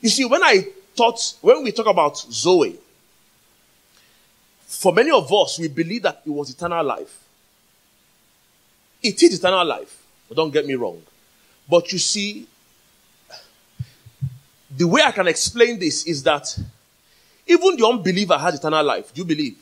You 0.00 0.08
see, 0.08 0.24
when 0.24 0.42
I 0.42 0.66
thought, 0.96 1.34
when 1.40 1.62
we 1.62 1.72
talk 1.72 1.86
about 1.86 2.18
Zoe, 2.18 2.78
for 4.70 4.92
many 4.92 5.10
of 5.10 5.30
us, 5.32 5.58
we 5.58 5.66
believe 5.66 6.04
that 6.04 6.22
it 6.24 6.30
was 6.30 6.48
eternal 6.48 6.84
life. 6.84 7.24
It 9.02 9.20
is 9.20 9.36
eternal 9.36 9.66
life, 9.66 10.00
but 10.28 10.36
don't 10.36 10.52
get 10.52 10.64
me 10.64 10.74
wrong. 10.74 11.02
But 11.68 11.90
you 11.90 11.98
see, 11.98 12.46
the 14.70 14.86
way 14.86 15.02
I 15.02 15.10
can 15.10 15.26
explain 15.26 15.80
this 15.80 16.06
is 16.06 16.22
that 16.22 16.56
even 17.48 17.76
the 17.76 17.84
unbeliever 17.84 18.38
has 18.38 18.54
eternal 18.54 18.84
life. 18.84 19.12
Do 19.12 19.22
you 19.22 19.24
believe? 19.24 19.56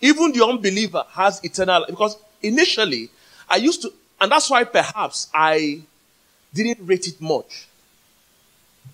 Even 0.00 0.32
the 0.32 0.42
unbeliever 0.42 1.04
has 1.10 1.44
eternal 1.44 1.80
life. 1.80 1.90
Because 1.90 2.16
initially, 2.42 3.10
I 3.50 3.56
used 3.56 3.82
to, 3.82 3.92
and 4.18 4.32
that's 4.32 4.48
why 4.48 4.64
perhaps 4.64 5.28
I 5.34 5.82
didn't 6.54 6.86
rate 6.86 7.06
it 7.06 7.20
much. 7.20 7.68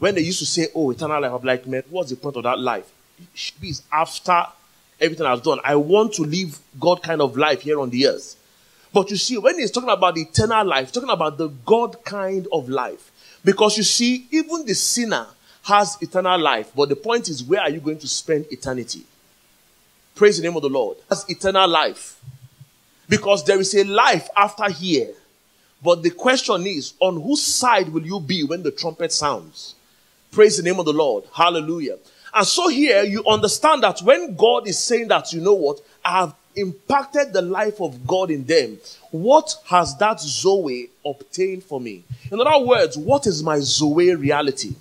When 0.01 0.17
they 0.17 0.23
used 0.23 0.41
to 0.41 0.47
say, 0.47 0.67
oh, 0.75 0.91
eternal 0.91 1.23
life, 1.23 1.33
I'm 1.33 1.45
like, 1.45 1.65
man, 1.65 1.85
what's 1.89 2.11
the 2.11 2.17
point 2.17 2.37
of 2.37 2.43
that 2.43 2.59
life? 2.59 2.91
Be 3.61 3.73
after 3.93 4.47
everything 5.01 5.27
I've 5.27 5.43
done. 5.43 5.61
I 5.65 5.77
want 5.77 6.15
to 6.15 6.23
live 6.23 6.59
God 6.79 7.03
kind 7.03 7.21
of 7.21 7.37
life 7.37 7.63
here 7.63 7.81
on 7.81 7.91
the 7.91 8.09
earth. 8.09 8.37
But 8.93 9.11
you 9.11 9.17
see, 9.17 9.37
when 9.37 9.59
he's 9.59 9.71
talking 9.71 9.91
about 9.91 10.17
eternal 10.17 10.65
life, 10.67 10.91
talking 10.91 11.11
about 11.11 11.37
the 11.39 11.49
God 11.49 12.03
kind 12.05 12.47
of 12.53 12.69
life. 12.69 13.11
Because 13.45 13.77
you 13.77 13.83
see, 13.83 14.27
even 14.31 14.65
the 14.65 14.75
sinner 14.75 15.27
has 15.65 15.99
eternal 16.01 16.41
life. 16.41 16.73
But 16.75 16.89
the 16.89 16.97
point 16.97 17.29
is, 17.29 17.43
where 17.45 17.61
are 17.61 17.71
you 17.71 17.81
going 17.81 17.99
to 17.99 18.09
spend 18.09 18.47
eternity? 18.51 19.03
Praise 20.15 20.39
the 20.39 20.43
name 20.43 20.57
of 20.57 20.63
the 20.63 20.71
Lord. 20.71 20.97
That's 21.09 21.29
eternal 21.29 21.69
life. 21.69 22.21
Because 23.09 23.45
there 23.45 23.61
is 23.61 23.75
a 23.75 23.85
life 23.85 24.29
after 24.37 24.71
here. 24.71 25.13
But 25.83 26.03
the 26.03 26.11
question 26.11 26.67
is, 26.67 26.95
on 27.01 27.21
whose 27.21 27.43
side 27.43 27.91
will 27.91 28.05
you 28.05 28.19
be 28.19 28.45
when 28.45 28.63
the 28.63 28.71
trumpet 28.71 29.13
sounds? 29.13 29.75
Praise 30.33 30.57
the 30.57 30.63
name 30.63 30.79
of 30.79 30.87
the 30.87 30.93
Lord. 30.93 31.25
Hallelujah. 31.35 31.99
And 32.37 32.47
so 32.47 32.69
here 32.69 33.03
you 33.03 33.25
understand 33.25 33.83
that 33.83 34.01
when 34.01 34.37
God 34.37 34.69
is 34.69 34.79
saying 34.79 35.09
that, 35.09 35.33
you 35.33 35.41
know 35.41 35.55
what? 35.55 35.81
I 36.05 36.21
have 36.21 36.35
impacted 36.55 37.33
the 37.33 37.41
life 37.41 37.81
of 37.81 38.07
God 38.07 38.31
in 38.31 38.45
them. 38.45 38.77
What 39.11 39.55
has 39.65 39.97
that 39.97 40.21
Zoe 40.21 40.91
obtained 41.03 41.65
for 41.65 41.81
me? 41.81 42.05
In 42.31 42.39
other 42.39 42.63
words, 42.63 42.99
what 42.99 43.27
is 43.27 43.43
my 43.43 43.61
Zoe 43.61 44.15
reality? 44.15 44.75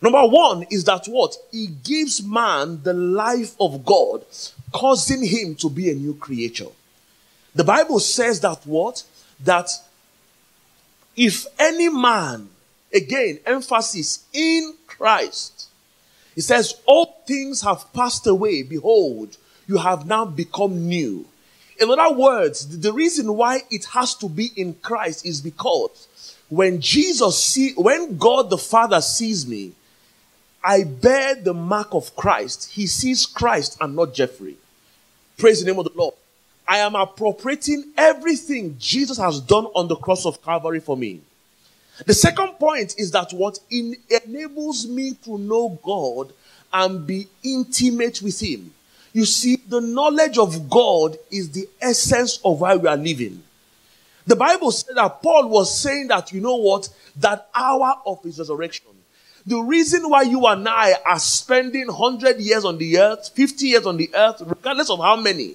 Number 0.00 0.22
one 0.28 0.64
is 0.70 0.84
that 0.84 1.06
what? 1.06 1.36
He 1.50 1.66
gives 1.66 2.22
man 2.22 2.80
the 2.84 2.92
life 2.92 3.56
of 3.58 3.84
God, 3.84 4.24
causing 4.72 5.24
him 5.24 5.56
to 5.56 5.68
be 5.68 5.90
a 5.90 5.94
new 5.94 6.14
creature. 6.14 6.68
The 7.56 7.64
Bible 7.64 7.98
says 7.98 8.38
that 8.42 8.64
what? 8.64 9.02
That 9.42 9.70
if 11.16 11.46
any 11.58 11.88
man, 11.88 12.48
again, 12.94 13.40
emphasis 13.44 14.24
in 14.32 14.74
Christ, 14.86 15.66
it 16.36 16.42
says, 16.42 16.80
all 16.84 17.22
things 17.26 17.62
have 17.62 17.92
passed 17.94 18.26
away. 18.26 18.62
Behold, 18.62 19.36
you 19.66 19.78
have 19.78 20.06
now 20.06 20.26
become 20.26 20.86
new. 20.86 21.26
In 21.80 21.90
other 21.90 22.14
words, 22.14 22.78
the 22.78 22.92
reason 22.92 23.34
why 23.34 23.62
it 23.70 23.86
has 23.86 24.14
to 24.16 24.28
be 24.28 24.50
in 24.56 24.74
Christ 24.74 25.26
is 25.26 25.40
because 25.40 26.34
when 26.48 26.80
Jesus 26.80 27.42
see, 27.42 27.72
when 27.74 28.16
God 28.16 28.50
the 28.50 28.58
Father 28.58 29.00
sees 29.00 29.46
me, 29.46 29.72
I 30.62 30.84
bear 30.84 31.34
the 31.36 31.54
mark 31.54 31.88
of 31.92 32.14
Christ. 32.16 32.72
He 32.72 32.86
sees 32.86 33.24
Christ 33.24 33.76
and 33.80 33.94
not 33.94 34.14
Jeffrey. 34.14 34.56
Praise 35.38 35.60
the 35.60 35.70
name 35.70 35.78
of 35.78 35.84
the 35.84 35.92
Lord. 35.94 36.14
I 36.66 36.78
am 36.78 36.94
appropriating 36.94 37.92
everything 37.96 38.76
Jesus 38.78 39.18
has 39.18 39.40
done 39.40 39.66
on 39.66 39.86
the 39.86 39.96
cross 39.96 40.26
of 40.26 40.42
Calvary 40.42 40.80
for 40.80 40.96
me. 40.96 41.20
The 42.04 42.14
second 42.14 42.58
point 42.58 42.94
is 42.98 43.10
that 43.12 43.32
what 43.32 43.58
enables 43.70 44.86
me 44.86 45.14
to 45.24 45.38
know 45.38 45.78
God 45.82 46.32
and 46.72 47.06
be 47.06 47.26
intimate 47.42 48.20
with 48.20 48.40
Him. 48.40 48.74
You 49.12 49.24
see, 49.24 49.56
the 49.56 49.80
knowledge 49.80 50.36
of 50.36 50.68
God 50.68 51.16
is 51.30 51.50
the 51.50 51.66
essence 51.80 52.38
of 52.44 52.60
why 52.60 52.76
we 52.76 52.86
are 52.86 52.98
living. 52.98 53.42
The 54.26 54.36
Bible 54.36 54.72
said 54.72 54.96
that 54.96 55.22
Paul 55.22 55.48
was 55.48 55.74
saying 55.74 56.08
that, 56.08 56.32
you 56.32 56.40
know 56.40 56.56
what, 56.56 56.88
that 57.16 57.48
hour 57.54 57.94
of 58.04 58.22
his 58.22 58.38
resurrection. 58.38 58.90
The 59.46 59.58
reason 59.58 60.10
why 60.10 60.22
you 60.22 60.44
and 60.46 60.68
I 60.68 60.94
are 61.06 61.20
spending 61.20 61.86
100 61.86 62.40
years 62.40 62.64
on 62.64 62.76
the 62.78 62.98
earth, 62.98 63.30
50 63.34 63.66
years 63.66 63.86
on 63.86 63.96
the 63.96 64.10
earth, 64.12 64.42
regardless 64.44 64.90
of 64.90 64.98
how 64.98 65.16
many, 65.16 65.54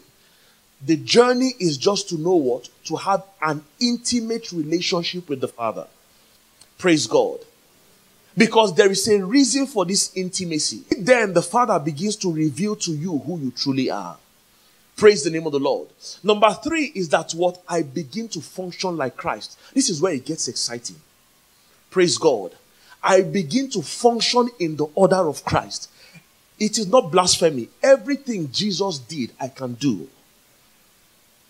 the 0.83 0.95
journey 0.95 1.53
is 1.59 1.77
just 1.77 2.09
to 2.09 2.17
know 2.17 2.35
what? 2.35 2.69
To 2.85 2.95
have 2.95 3.23
an 3.41 3.63
intimate 3.79 4.51
relationship 4.53 5.27
with 5.29 5.41
the 5.41 5.49
Father. 5.49 5.85
Praise 6.81 7.05
God. 7.05 7.37
Because 8.35 8.73
there 8.73 8.89
is 8.89 9.07
a 9.07 9.23
reason 9.23 9.67
for 9.67 9.85
this 9.85 10.11
intimacy. 10.15 10.83
Then 10.97 11.31
the 11.31 11.43
Father 11.43 11.77
begins 11.77 12.15
to 12.15 12.33
reveal 12.33 12.75
to 12.77 12.91
you 12.91 13.19
who 13.19 13.37
you 13.37 13.51
truly 13.51 13.91
are. 13.91 14.17
Praise 14.95 15.23
the 15.23 15.29
name 15.29 15.45
of 15.45 15.51
the 15.51 15.59
Lord. 15.59 15.89
Number 16.23 16.49
three 16.63 16.91
is 16.95 17.07
that 17.09 17.33
what 17.33 17.61
I 17.69 17.83
begin 17.83 18.29
to 18.29 18.41
function 18.41 18.97
like 18.97 19.15
Christ. 19.15 19.59
This 19.75 19.91
is 19.91 20.01
where 20.01 20.13
it 20.13 20.25
gets 20.25 20.47
exciting. 20.47 20.95
Praise 21.91 22.17
God. 22.17 22.55
I 23.03 23.21
begin 23.21 23.69
to 23.71 23.83
function 23.83 24.49
in 24.57 24.75
the 24.75 24.85
order 24.95 25.29
of 25.29 25.45
Christ. 25.45 25.87
It 26.57 26.79
is 26.79 26.87
not 26.87 27.11
blasphemy. 27.11 27.69
Everything 27.83 28.51
Jesus 28.51 28.97
did, 28.97 29.33
I 29.39 29.49
can 29.49 29.75
do. 29.75 30.09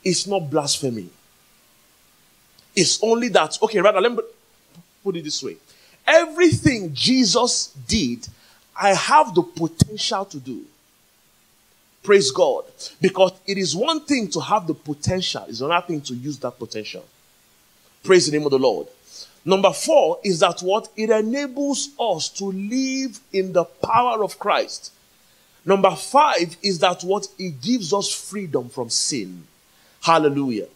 It's 0.03 0.27
not 0.27 0.49
blasphemy. 0.49 1.09
It's 2.75 3.01
only 3.01 3.29
that, 3.29 3.57
okay, 3.63 3.79
rather, 3.79 4.01
let 4.01 4.11
me 4.11 4.19
put 5.03 5.15
it 5.15 5.23
this 5.23 5.41
way. 5.43 5.57
Everything 6.05 6.93
Jesus 6.93 7.67
did, 7.87 8.27
I 8.79 8.89
have 8.89 9.35
the 9.35 9.43
potential 9.43 10.25
to 10.25 10.39
do. 10.39 10.65
Praise 12.03 12.31
God. 12.31 12.65
Because 12.99 13.33
it 13.45 13.57
is 13.57 13.75
one 13.75 14.01
thing 14.01 14.27
to 14.29 14.39
have 14.39 14.67
the 14.67 14.73
potential, 14.73 15.45
it's 15.47 15.61
another 15.61 15.85
thing 15.85 16.01
to 16.01 16.15
use 16.15 16.37
that 16.39 16.57
potential. 16.57 17.05
Praise 18.03 18.25
the 18.25 18.31
name 18.37 18.45
of 18.45 18.51
the 18.51 18.59
Lord. 18.59 18.87
Number 19.45 19.71
four 19.71 20.19
is 20.23 20.39
that 20.39 20.61
what? 20.61 20.89
It 20.95 21.09
enables 21.09 21.89
us 21.99 22.29
to 22.29 22.45
live 22.45 23.19
in 23.31 23.53
the 23.53 23.65
power 23.65 24.23
of 24.23 24.39
Christ. 24.39 24.91
Number 25.65 25.91
five 25.95 26.57
is 26.63 26.79
that 26.79 27.03
what? 27.03 27.27
It 27.37 27.61
gives 27.61 27.93
us 27.93 28.11
freedom 28.11 28.69
from 28.69 28.89
sin. 28.89 29.43
Hallelujah. 30.01 30.67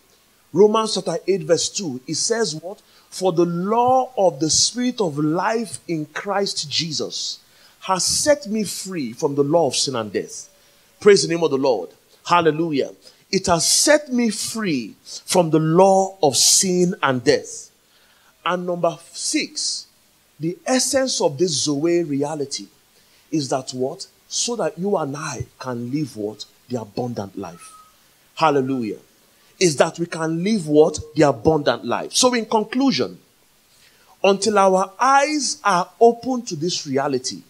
Romans 0.54 0.94
chapter 0.94 1.18
8, 1.28 1.42
verse 1.44 1.70
2, 1.70 2.02
it 2.08 2.16
says 2.16 2.56
what? 2.56 2.82
For 3.16 3.32
the 3.32 3.46
law 3.46 4.12
of 4.18 4.42
the 4.42 4.50
Spirit 4.50 5.00
of 5.00 5.18
life 5.18 5.80
in 5.88 6.06
Christ 6.08 6.70
Jesus 6.70 7.40
has 7.80 8.04
set 8.04 8.46
me 8.48 8.66
free 8.66 9.14
from 9.14 9.36
the 9.36 9.42
law 9.42 9.68
of 9.68 9.76
sin 9.78 9.96
and 9.96 10.12
death. 10.12 10.50
Praise 11.00 11.22
the 11.22 11.34
name 11.34 11.42
of 11.42 11.50
the 11.50 11.58
Lord. 11.58 11.92
Hallelujah. 12.26 12.92
It 13.32 13.46
has 13.46 13.66
set 13.66 14.12
me 14.12 14.32
free 14.32 14.96
from 15.26 15.50
the 15.50 15.60
law 15.60 16.18
of 16.22 16.36
sin 16.36 16.94
and 17.02 17.24
death. 17.24 17.72
And 18.46 18.68
number 18.68 18.98
six, 19.14 19.88
the 20.38 20.58
essence 20.66 21.22
of 21.22 21.38
this 21.38 21.64
Zoe 21.64 22.04
reality 22.04 22.68
is 23.32 23.48
that 23.48 23.72
what? 23.72 24.08
So 24.28 24.58
that 24.58 24.78
you 24.78 24.98
and 24.98 25.16
I 25.16 25.46
can 25.58 25.90
live 25.90 26.18
what? 26.18 26.44
The 26.68 26.82
abundant 26.82 27.38
life. 27.38 27.72
Hallelujah. 28.36 29.00
Is 29.60 29.78
that 29.78 29.98
we 30.00 30.06
can 30.06 30.44
live 30.44 30.68
what? 30.68 31.00
The 31.16 31.24
abundant 31.24 31.86
life. 31.86 32.14
So, 32.14 32.34
in 32.34 32.46
conclusion, 32.46 33.20
until 34.24 34.58
our 34.58 34.92
eyes 35.00 35.62
are 35.64 35.90
open 36.00 36.42
to 36.44 36.56
this 36.56 36.86
reality, 36.88 37.44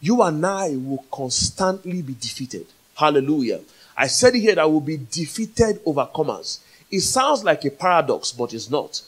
you 0.00 0.22
and 0.22 0.44
I 0.44 0.70
will 0.70 1.04
constantly 1.12 2.02
be 2.02 2.14
defeated. 2.14 2.66
Hallelujah. 2.94 3.60
I 3.96 4.06
said 4.06 4.34
here 4.34 4.54
that 4.54 4.70
we'll 4.70 4.80
be 4.80 4.96
defeated 4.96 5.84
overcomers. 5.84 6.60
It 6.90 7.00
sounds 7.00 7.44
like 7.44 7.64
a 7.64 7.70
paradox, 7.70 8.32
but 8.32 8.54
it's 8.54 8.70
not. 8.70 9.02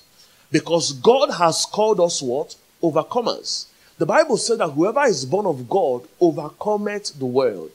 Because 0.50 0.92
God 0.92 1.30
has 1.30 1.64
called 1.64 1.98
us 1.98 2.20
what? 2.20 2.54
Overcomers. 2.82 3.66
The 3.98 4.06
Bible 4.06 4.36
said 4.36 4.58
that 4.58 4.68
whoever 4.68 5.04
is 5.04 5.24
born 5.24 5.46
of 5.46 5.68
God 5.68 6.06
overcometh 6.20 7.18
the 7.18 7.26
world. 7.26 7.70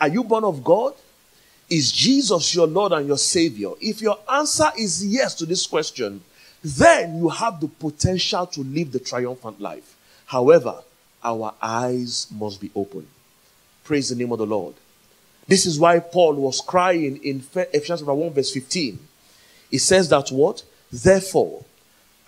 Are 0.00 0.08
you 0.08 0.22
born 0.22 0.44
of 0.44 0.62
God? 0.62 0.94
Is 1.70 1.90
Jesus 1.90 2.54
your 2.54 2.66
Lord 2.66 2.92
and 2.92 3.06
your 3.06 3.18
Savior? 3.18 3.70
If 3.80 4.02
your 4.02 4.18
answer 4.30 4.70
is 4.78 5.04
yes 5.04 5.34
to 5.36 5.46
this 5.46 5.66
question, 5.66 6.22
then 6.62 7.18
you 7.18 7.28
have 7.28 7.60
the 7.60 7.68
potential 7.68 8.46
to 8.46 8.60
live 8.62 8.92
the 8.92 8.98
triumphant 8.98 9.60
life. 9.60 9.96
However, 10.26 10.82
our 11.22 11.54
eyes 11.60 12.26
must 12.30 12.60
be 12.60 12.70
open. 12.74 13.06
Praise 13.82 14.10
the 14.10 14.16
name 14.16 14.32
of 14.32 14.38
the 14.38 14.46
Lord. 14.46 14.74
This 15.46 15.66
is 15.66 15.78
why 15.78 15.98
Paul 15.98 16.34
was 16.34 16.60
crying 16.60 17.22
in 17.22 17.42
Ephesians 17.54 18.02
1 18.02 18.30
verse 18.30 18.52
15. 18.52 18.98
He 19.70 19.78
says 19.78 20.08
that 20.08 20.30
what? 20.30 20.62
Therefore, 20.92 21.64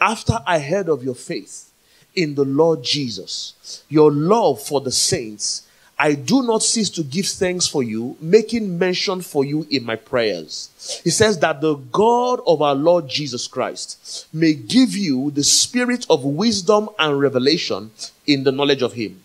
after 0.01 0.39
I 0.47 0.59
heard 0.59 0.89
of 0.89 1.03
your 1.03 1.15
faith 1.15 1.71
in 2.15 2.35
the 2.35 2.45
Lord 2.45 2.83
Jesus, 2.83 3.83
your 3.89 4.11
love 4.11 4.61
for 4.61 4.81
the 4.81 4.93
saints, 4.93 5.66
I 5.99 6.15
do 6.15 6.43
not 6.43 6.63
cease 6.63 6.91
to 6.91 7.03
give 7.03 7.27
thanks 7.27 7.67
for 7.67 7.83
you, 7.83 8.19
making 8.21 8.79
mention 8.79 9.23
for 9.23 9.47
you 9.47 9.67
in 9.71 9.85
my 9.85 9.97
prayers. 9.97 11.01
He 11.03 11.11
says 11.11 11.39
that 11.39 11.63
the 11.63 11.75
God 11.75 12.41
of 12.47 12.61
our 12.61 12.75
Lord 12.75 13.09
Jesus 13.09 13.49
Christ 13.49 14.27
may 14.33 14.53
give 14.53 14.95
you 14.95 15.31
the 15.31 15.45
spirit 15.45 16.05
of 16.11 16.23
wisdom 16.23 16.91
and 16.99 17.19
revelation 17.19 17.93
in 18.27 18.45
the 18.45 18.53
knowledge 18.53 18.83
of 18.83 18.93
Him. 18.93 19.25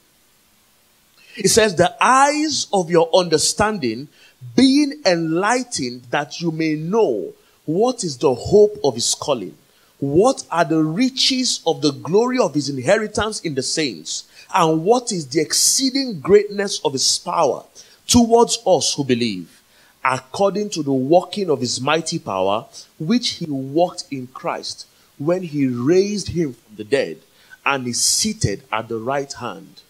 He 1.35 1.49
says, 1.49 1.75
the 1.75 1.93
eyes 2.01 2.67
of 2.71 2.89
your 2.89 3.09
understanding 3.13 4.07
being 4.55 5.01
enlightened 5.05 6.03
that 6.11 6.39
you 6.39 6.51
may 6.51 6.75
know 6.75 7.33
what 7.65 8.03
is 8.05 8.17
the 8.17 8.33
hope 8.33 8.77
of 8.83 8.95
His 8.95 9.13
calling 9.13 9.55
what 10.01 10.43
are 10.49 10.65
the 10.65 10.83
riches 10.83 11.61
of 11.65 11.83
the 11.83 11.91
glory 11.91 12.39
of 12.39 12.55
his 12.55 12.69
inheritance 12.69 13.39
in 13.41 13.53
the 13.53 13.61
saints? 13.61 14.27
And 14.51 14.83
what 14.83 15.11
is 15.11 15.27
the 15.27 15.41
exceeding 15.41 16.19
greatness 16.19 16.81
of 16.83 16.93
his 16.93 17.19
power 17.19 17.63
towards 18.07 18.57
us 18.65 18.95
who 18.95 19.03
believe? 19.03 19.61
According 20.03 20.71
to 20.71 20.81
the 20.81 20.91
working 20.91 21.51
of 21.51 21.59
his 21.59 21.79
mighty 21.79 22.17
power, 22.17 22.65
which 22.97 23.33
he 23.33 23.45
worked 23.45 24.05
in 24.09 24.25
Christ 24.25 24.87
when 25.19 25.43
he 25.43 25.67
raised 25.67 26.29
him 26.29 26.53
from 26.53 26.77
the 26.77 26.83
dead 26.83 27.19
and 27.63 27.85
is 27.85 28.01
seated 28.03 28.63
at 28.71 28.87
the 28.87 28.97
right 28.97 29.31
hand 29.31 29.83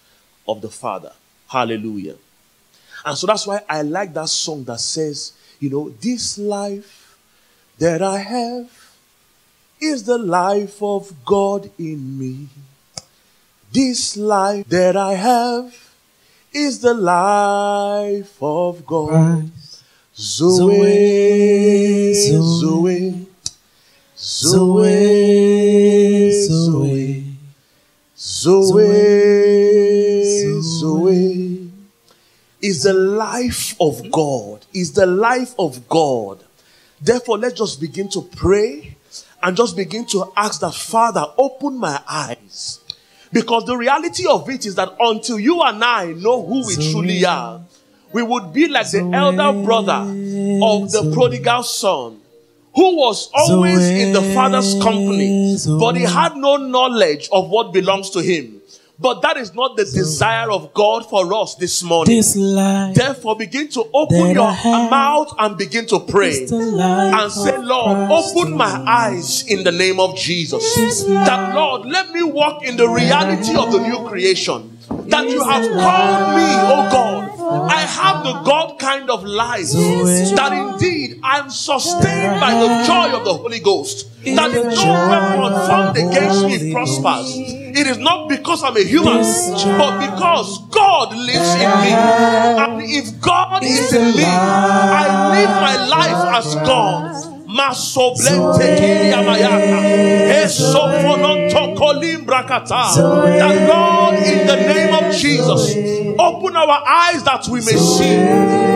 of 0.45 0.59
the 0.59 0.69
Father. 0.69 1.13
Hallelujah. 1.47 2.17
And 3.05 3.17
so 3.17 3.27
that's 3.27 3.47
why 3.47 3.61
I 3.69 3.83
like 3.83 4.13
that 4.15 4.27
song 4.27 4.65
that 4.65 4.81
says, 4.81 5.31
you 5.61 5.69
know, 5.69 5.87
this 6.01 6.37
life 6.37 7.17
that 7.77 8.01
I 8.01 8.17
have 8.17 8.80
is 9.81 10.03
the 10.03 10.17
life 10.17 10.81
of 10.83 11.11
God 11.25 11.71
in 11.79 12.19
me. 12.19 12.47
This 13.71 14.15
life 14.15 14.67
that 14.69 14.95
I 14.95 15.15
have 15.15 15.73
is 16.53 16.79
the 16.79 16.93
life 16.93 18.37
of 18.41 18.85
God. 18.85 19.49
Zoe, 20.15 22.13
Zoe, 22.13 23.25
Zoe, 24.15 25.65
Zoe, 26.45 27.25
Zoe, 28.15 29.01
Zoe, 30.61 31.71
is 32.61 32.83
the 32.83 32.93
life 32.93 33.75
of 33.79 34.11
God, 34.11 34.65
is 34.73 34.91
the 34.93 35.07
life 35.07 35.55
of 35.57 35.87
God. 35.89 36.43
Therefore, 37.01 37.39
let's 37.39 37.57
just 37.57 37.81
begin 37.81 38.09
to 38.09 38.21
pray 38.21 38.90
and 39.43 39.57
just 39.57 39.75
begin 39.75 40.05
to 40.07 40.31
ask 40.35 40.61
that, 40.61 40.73
Father, 40.73 41.25
open 41.37 41.77
my 41.77 42.01
eyes. 42.07 42.79
Because 43.33 43.65
the 43.65 43.77
reality 43.77 44.25
of 44.27 44.49
it 44.49 44.65
is 44.65 44.75
that 44.75 44.89
until 44.99 45.39
you 45.39 45.61
and 45.61 45.83
I 45.83 46.07
know 46.13 46.45
who 46.45 46.65
we 46.67 46.75
truly 46.75 47.23
are, 47.25 47.61
we 48.11 48.23
would 48.23 48.51
be 48.51 48.67
like 48.67 48.91
the 48.91 48.99
elder 49.13 49.63
brother 49.63 49.93
of 49.93 50.91
the 50.91 51.11
prodigal 51.13 51.63
son 51.63 52.19
who 52.75 52.97
was 52.97 53.29
always 53.33 53.87
in 53.89 54.13
the 54.13 54.21
father's 54.33 54.73
company, 54.81 55.57
but 55.79 55.95
he 55.95 56.03
had 56.03 56.35
no 56.35 56.57
knowledge 56.57 57.29
of 57.31 57.49
what 57.49 57.73
belongs 57.73 58.09
to 58.11 58.19
him. 58.19 58.61
But 59.01 59.23
that 59.23 59.37
is 59.37 59.55
not 59.55 59.77
the 59.77 59.83
desire 59.83 60.51
of 60.51 60.75
God 60.75 61.09
for 61.09 61.33
us 61.33 61.55
this 61.55 61.81
morning. 61.81 62.15
This 62.15 62.35
Therefore, 62.93 63.35
begin 63.35 63.67
to 63.69 63.83
open 63.93 64.29
your 64.29 64.51
mouth 64.91 65.33
and 65.39 65.57
begin 65.57 65.87
to 65.87 65.99
pray 66.01 66.41
and 66.43 67.31
say, 67.31 67.57
Lord, 67.57 68.11
open 68.11 68.55
my 68.55 68.83
eyes 68.87 69.43
in 69.47 69.63
the 69.63 69.71
name 69.71 69.99
of 69.99 70.15
Jesus. 70.15 70.75
That, 71.07 71.55
Lord, 71.55 71.87
let 71.87 72.11
me 72.11 72.21
walk 72.21 72.63
in 72.63 72.77
the 72.77 72.87
reality 72.87 73.55
of 73.57 73.71
the 73.71 73.79
new 73.79 74.07
creation. 74.07 74.77
That 75.07 75.27
you 75.29 75.43
have 75.43 75.63
called 75.63 76.35
me, 76.37 76.49
oh 76.69 76.89
God. 76.91 77.40
I 77.51 77.81
have 77.81 78.23
the 78.23 78.33
God 78.43 78.79
kind 78.79 79.09
of 79.09 79.23
life. 79.23 79.67
That 79.71 80.51
indeed 80.53 81.19
I'm 81.23 81.49
sustained 81.49 82.39
by 82.39 82.53
the 82.53 82.83
joy 82.87 83.17
of 83.17 83.25
the 83.25 83.33
Holy 83.33 83.59
Ghost. 83.59 84.07
That 84.23 84.51
no 84.53 84.91
weapon 85.09 85.51
formed 85.67 85.97
against 85.97 86.45
me 86.45 86.71
prospers. 86.71 87.35
It 87.37 87.87
is 87.87 87.97
not 87.97 88.29
because 88.29 88.63
I'm 88.63 88.77
a 88.77 88.83
human, 88.83 89.21
but 89.77 89.99
because 89.99 90.59
God 90.69 91.15
lives 91.15 91.53
in 91.55 91.71
me. 91.81 91.91
And 92.63 92.81
if 92.83 93.19
God 93.21 93.63
is 93.63 93.93
in 93.93 94.15
me, 94.15 94.23
I 94.25 95.05
live 95.31 95.49
my 95.49 95.87
life 95.87 96.35
as 96.37 96.55
God. 96.55 97.40
That 102.95 103.67
Lord, 103.67 104.13
in 104.23 104.47
the 104.47 104.55
name 104.55 104.93
of 104.93 105.15
Jesus, 105.15 105.75
open 106.19 106.55
our 106.55 106.83
eyes 106.87 107.23
that 107.23 107.47
we 107.49 107.59
may 107.59 107.77
see. 107.77 108.15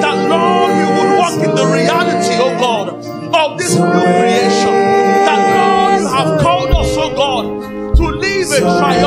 That 0.03 0.17
Lord, 0.29 0.71
we 0.79 0.85
would 0.95 1.11
walk 1.17 1.33
in 1.47 1.55
the 1.55 1.65
reality, 1.65 2.35
oh 2.45 2.53
God, 2.59 2.87
of 3.35 3.57
this 3.57 3.75
new 3.75 3.91
creation. 3.91 4.75
That 5.27 5.41
Lord, 5.55 6.01
you 6.01 6.07
have 6.07 6.41
called 6.41 6.71
us, 6.71 6.95
oh 6.97 7.11
God, 7.15 7.95
to 7.97 8.03
live 8.03 8.51
a 8.51 8.59
triumphant 8.59 9.04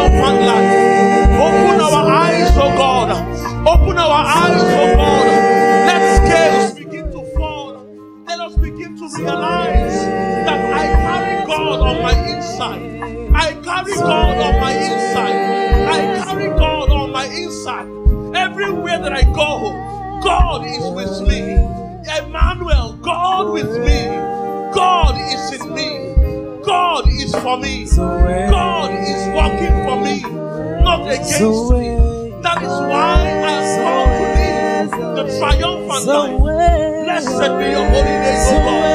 Blessed 37.39 37.57
be 37.57 37.70
your 37.70 37.86
holy 37.86 38.03
name, 38.03 38.49
O 38.49 38.64
God. 38.64 38.88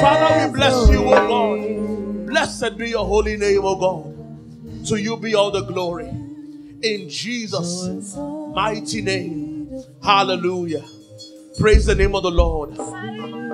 Father, 0.00 0.46
we 0.46 0.52
bless 0.54 0.90
you, 0.90 1.04
O 1.04 1.10
God. 1.10 2.26
Blessed 2.26 2.76
be 2.76 2.90
your 2.90 3.04
holy 3.04 3.36
name, 3.36 3.64
O 3.64 3.74
God. 3.76 4.86
To 4.86 4.96
you 4.96 5.16
be 5.16 5.34
all 5.34 5.50
the 5.50 5.62
glory. 5.62 6.08
In 6.08 7.08
Jesus' 7.08 8.16
mighty 8.54 9.02
name. 9.02 9.84
Hallelujah. 10.02 10.84
Praise 11.58 11.86
the 11.86 11.94
name 11.96 12.14
of 12.14 12.22
the 12.22 12.30
Lord. 12.30 12.78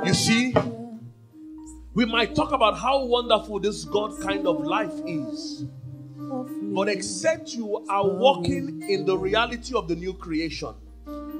You 0.06 0.12
see, 0.12 0.54
we 1.94 2.04
might 2.04 2.34
talk 2.34 2.52
about 2.52 2.78
how 2.78 3.06
wonderful 3.06 3.60
this 3.60 3.84
God 3.84 4.20
kind 4.20 4.46
of 4.46 4.60
life 4.64 4.92
is. 5.06 5.64
But 6.18 6.88
except 6.88 7.54
you 7.54 7.86
are 7.88 8.06
walking 8.06 8.82
in 8.82 9.06
the 9.06 9.16
reality 9.16 9.74
of 9.74 9.88
the 9.88 9.96
new 9.96 10.12
creation, 10.12 10.74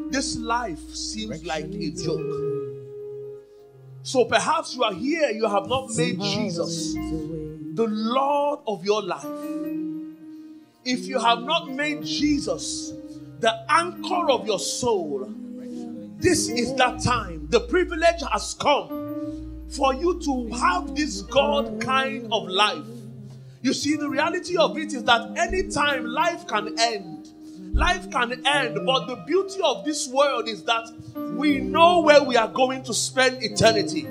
this 0.09 0.37
life 0.39 0.95
seems 0.95 1.45
like 1.45 1.65
a 1.65 1.91
joke. 1.91 2.64
So 4.05 4.27
perhaps 4.27 4.77
you 4.77 4.85
are 4.85 4.93
here, 4.93 5.31
you 5.31 5.49
have 5.49 5.67
not 5.67 5.89
made 5.97 6.21
Jesus 6.21 6.93
the 6.93 7.87
Lord 7.89 8.61
of 8.67 8.85
your 8.85 9.03
life. 9.03 9.25
If 10.85 11.07
you 11.07 11.19
have 11.19 11.43
not 11.43 11.71
made 11.71 12.05
Jesus 12.05 12.93
the 13.41 13.65
anchor 13.71 14.31
of 14.31 14.47
your 14.47 14.59
soul, 14.59 15.33
this 16.19 16.51
is 16.51 16.75
that 16.75 17.03
time. 17.03 17.47
The 17.49 17.61
privilege 17.61 18.23
has 18.31 18.53
come 18.53 19.65
for 19.71 19.95
you 19.95 20.21
to 20.21 20.55
have 20.55 20.95
this 20.95 21.23
God 21.23 21.81
kind 21.81 22.31
of 22.31 22.47
life. 22.47 22.85
You 23.63 23.73
see, 23.73 23.97
the 23.97 24.11
reality 24.11 24.59
of 24.59 24.77
it 24.77 24.93
is 24.93 25.05
that 25.05 25.39
anytime 25.39 26.05
life 26.05 26.47
can 26.47 26.79
end, 26.79 27.31
life 27.73 28.11
can 28.11 28.47
end, 28.47 28.81
but 28.87 29.07
the 29.07 29.17
beauty 29.27 29.61
of 29.63 29.85
this 29.85 30.09
world 30.09 30.49
is 30.49 30.63
that 30.65 30.89
we 31.37 31.59
know 31.59 32.01
where 32.01 32.23
we 32.23 32.37
are 32.37 32.49
going 32.49 32.83
to 32.85 32.95
spend 32.95 33.43
eternity. 33.43 34.07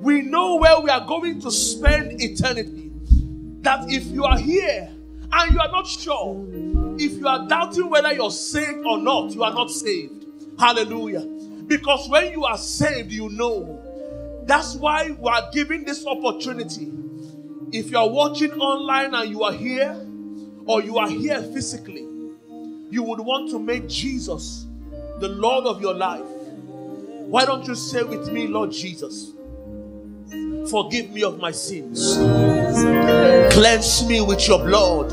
We 0.00 0.22
know 0.22 0.56
where 0.56 0.80
we 0.80 0.90
are 0.90 1.06
going 1.06 1.40
to 1.42 1.50
spend 1.50 2.20
eternity. 2.20 2.90
That 3.62 3.90
if 3.90 4.06
you 4.06 4.24
are 4.24 4.38
here 4.38 4.90
and 5.32 5.52
you 5.52 5.60
are 5.60 5.70
not 5.70 5.86
sure, 5.86 6.44
if 6.98 7.12
you 7.12 7.28
are 7.28 7.46
doubting 7.46 7.88
whether 7.88 8.12
you're 8.12 8.30
saved 8.30 8.84
or 8.84 8.98
not, 8.98 9.32
you 9.32 9.44
are 9.44 9.52
not 9.52 9.70
saved. 9.70 10.26
Hallelujah. 10.58 11.24
Because 11.66 12.08
when 12.08 12.32
you 12.32 12.44
are 12.44 12.58
saved, 12.58 13.12
you 13.12 13.28
know. 13.30 13.78
That's 14.44 14.74
why 14.74 15.12
we 15.18 15.28
are 15.30 15.50
giving 15.52 15.84
this 15.84 16.04
opportunity. 16.04 16.92
If 17.70 17.90
you 17.90 17.98
are 17.98 18.08
watching 18.08 18.52
online 18.54 19.14
and 19.14 19.30
you 19.30 19.44
are 19.44 19.52
here, 19.52 19.96
or 20.66 20.82
you 20.82 20.98
are 20.98 21.08
here 21.08 21.40
physically, 21.42 22.06
you 22.92 23.02
would 23.02 23.20
want 23.20 23.50
to 23.50 23.58
make 23.58 23.88
Jesus 23.88 24.66
the 25.18 25.28
Lord 25.28 25.64
of 25.64 25.80
your 25.80 25.94
life. 25.94 26.20
Why 27.24 27.46
don't 27.46 27.66
you 27.66 27.74
say 27.74 28.02
with 28.02 28.30
me, 28.30 28.46
Lord 28.46 28.70
Jesus, 28.70 29.32
forgive 30.70 31.10
me 31.10 31.22
of 31.22 31.38
my 31.40 31.52
sins, 31.52 32.18
cleanse 33.54 34.06
me 34.06 34.20
with 34.20 34.46
your 34.46 34.58
blood. 34.58 35.10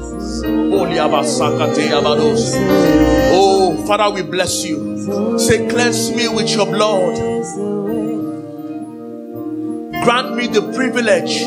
Oh, 3.32 3.86
Father, 3.88 4.13
we 4.13 4.23
bless 4.23 4.65
you. 4.65 5.39
Say, 5.39 5.69
cleanse 5.69 6.11
me 6.11 6.27
with 6.27 6.49
your 6.49 6.65
blood. 6.65 7.15
Grant 10.03 10.36
me 10.36 10.47
the 10.47 10.73
privilege 10.75 11.43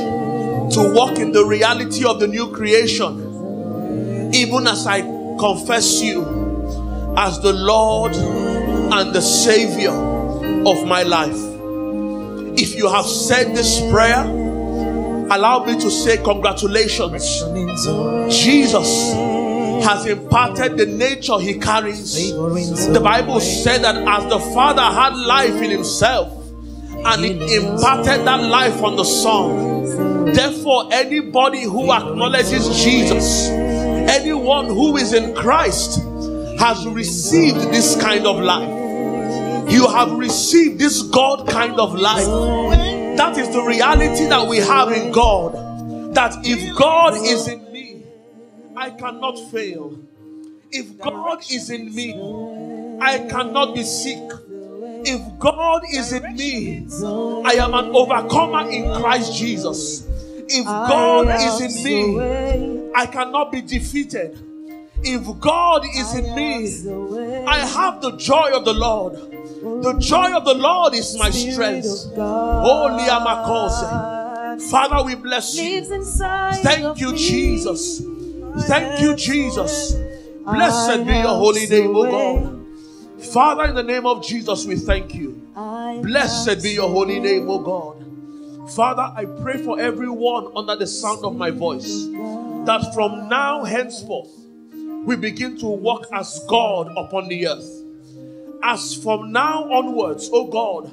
to 0.75 0.93
walk 0.95 1.19
in 1.19 1.33
the 1.33 1.45
reality 1.45 2.07
of 2.07 2.21
the 2.21 2.27
new 2.27 2.51
creation, 2.53 3.21
even 4.33 4.67
as 4.67 4.87
I 4.87 5.12
confess 5.39 6.01
you 6.03 6.23
as 7.17 7.41
the 7.41 7.53
Lord 7.53 8.15
and 8.15 9.15
the 9.15 9.21
Savior 9.21 9.91
of 9.91 10.87
my 10.87 11.03
life. 11.03 11.37
If 12.59 12.75
you 12.75 12.89
have 12.89 13.07
said 13.07 13.57
this 13.57 13.81
prayer, 13.91 14.25
allow 14.25 15.65
me 15.65 15.75
to 15.81 15.91
say 15.91 16.19
congratulations. 16.19 17.25
Jesus 18.29 19.13
has 19.85 20.07
imparted 20.07 20.77
the 20.77 20.87
nature 20.87 21.39
he 21.39 21.55
carries. 21.59 22.15
The 22.33 23.01
Bible 23.03 23.41
said 23.41 23.83
that 23.83 23.97
as 23.97 24.25
the 24.31 24.39
Father 24.55 24.83
had 24.83 25.17
life 25.17 25.55
in 25.55 25.71
himself 25.71 26.33
and 27.05 27.25
he 27.25 27.57
imparted 27.57 28.25
that 28.27 28.43
life 28.43 28.83
on 28.83 28.97
the 28.97 29.05
Son, 29.05 30.33
therefore, 30.33 30.89
anybody 30.93 31.63
who 31.63 31.91
acknowledges 31.91 32.69
Jesus, 32.85 33.49
anyone 34.13 34.67
who 34.67 34.97
is 34.97 35.13
in 35.13 35.35
Christ, 35.35 36.01
has 36.59 36.87
received 36.87 37.73
this 37.73 38.01
kind 38.01 38.27
of 38.27 38.39
life. 38.39 38.69
You 39.71 39.89
have 39.89 40.13
received 40.13 40.79
this 40.79 41.03
God 41.03 41.49
kind 41.49 41.81
of 41.81 41.95
life. 41.95 42.27
That 43.17 43.39
is 43.39 43.49
the 43.51 43.63
reality 43.63 44.27
that 44.27 44.47
we 44.47 44.59
have 44.59 44.93
in 44.93 45.13
God. 45.13 46.15
That 46.15 46.35
if 46.45 46.77
God 46.77 47.15
is 47.15 47.49
in 47.49 47.73
me, 47.73 48.03
I 48.77 48.91
cannot 48.91 49.39
fail. 49.51 49.99
If 50.71 50.99
God 50.99 51.41
is 51.51 51.71
in 51.71 51.95
me, 51.95 52.13
I 53.01 53.19
cannot 53.31 53.75
be 53.75 53.83
sick. 53.83 54.23
If 55.05 55.39
God 55.39 55.83
is 55.91 56.13
in 56.13 56.37
me, 56.37 56.87
I 57.45 57.55
am 57.55 57.75
an 57.75 57.95
overcomer 57.95 58.69
in 58.71 58.85
Christ 59.01 59.35
Jesus. 59.35 60.07
If 60.49 60.65
God 60.65 61.29
is 61.29 61.77
in 61.79 61.85
me, 61.85 62.91
I 62.95 63.07
cannot 63.07 63.53
be 63.53 63.61
defeated. 63.63 64.39
If 65.05 65.41
God 65.41 65.85
is 65.85 66.15
in 66.15 66.35
me, 66.35 67.45
I 67.47 67.59
have 67.67 68.01
the 68.01 68.17
joy 68.17 68.51
of 68.53 68.65
the 68.65 68.73
Lord. 68.75 69.15
The 69.83 69.97
joy 69.99 70.33
of 70.37 70.45
the 70.45 70.55
Lord 70.55 70.95
is 70.95 71.19
my 71.19 71.31
strength. 71.31 71.87
Holy 72.15 73.05
oh, 73.05 73.19
Amakose. 74.59 74.71
Father, 74.71 75.03
we 75.05 75.15
bless 75.15 75.57
you. 75.57 75.85
Thank 76.63 77.01
you, 77.01 77.17
Jesus. 77.17 78.03
Thank 78.67 79.01
you, 79.01 79.17
Jesus. 79.17 79.95
Blessed 80.45 81.07
be 81.07 81.13
your 81.15 81.29
holy 81.29 81.67
name, 81.67 81.97
O 81.97 82.05
God. 82.11 83.25
Father, 83.33 83.65
in 83.65 83.75
the 83.75 83.83
name 83.83 84.07
of 84.07 84.25
Jesus, 84.25 84.67
we 84.67 84.77
thank 84.77 85.15
you. 85.15 85.41
Blessed 85.55 86.63
be 86.63 86.71
your 86.73 86.89
holy 86.91 87.19
name, 87.21 87.49
O 87.49 87.59
God. 87.61 88.05
Father, 88.69 89.13
I 89.15 89.25
pray 89.25 89.63
for 89.63 89.79
everyone 89.79 90.53
under 90.57 90.77
the 90.77 90.87
sound 90.87 91.25
of 91.25 91.37
my 91.37 91.51
voice 91.51 92.07
that 92.65 92.93
from 92.95 93.29
now 93.29 93.65
henceforth 93.65 94.31
we 95.05 95.17
begin 95.17 95.59
to 95.59 95.67
walk 95.67 96.07
as 96.13 96.45
God 96.49 96.93
upon 96.97 97.29
the 97.29 97.49
earth. 97.49 97.83
As 98.63 98.95
from 98.95 99.33
now 99.33 99.71
onwards, 99.71 100.31
oh 100.33 100.47
God, 100.47 100.93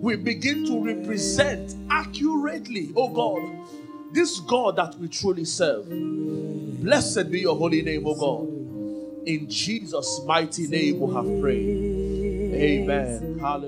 we 0.00 0.16
begin 0.16 0.66
to 0.66 0.84
represent 0.84 1.74
accurately, 1.90 2.92
oh 2.94 3.08
God, 3.08 3.42
this 4.12 4.38
God 4.40 4.76
that 4.76 4.94
we 4.98 5.08
truly 5.08 5.46
serve. 5.46 5.88
Blessed 5.88 7.30
be 7.30 7.40
your 7.40 7.56
holy 7.56 7.80
name, 7.80 8.06
oh 8.06 8.14
God. 8.14 9.26
In 9.26 9.48
Jesus' 9.48 10.20
mighty 10.26 10.66
name 10.68 11.00
we 11.00 11.14
have 11.14 11.40
prayed. 11.40 12.54
Amen. 12.54 13.38
Hallelujah. 13.40 13.64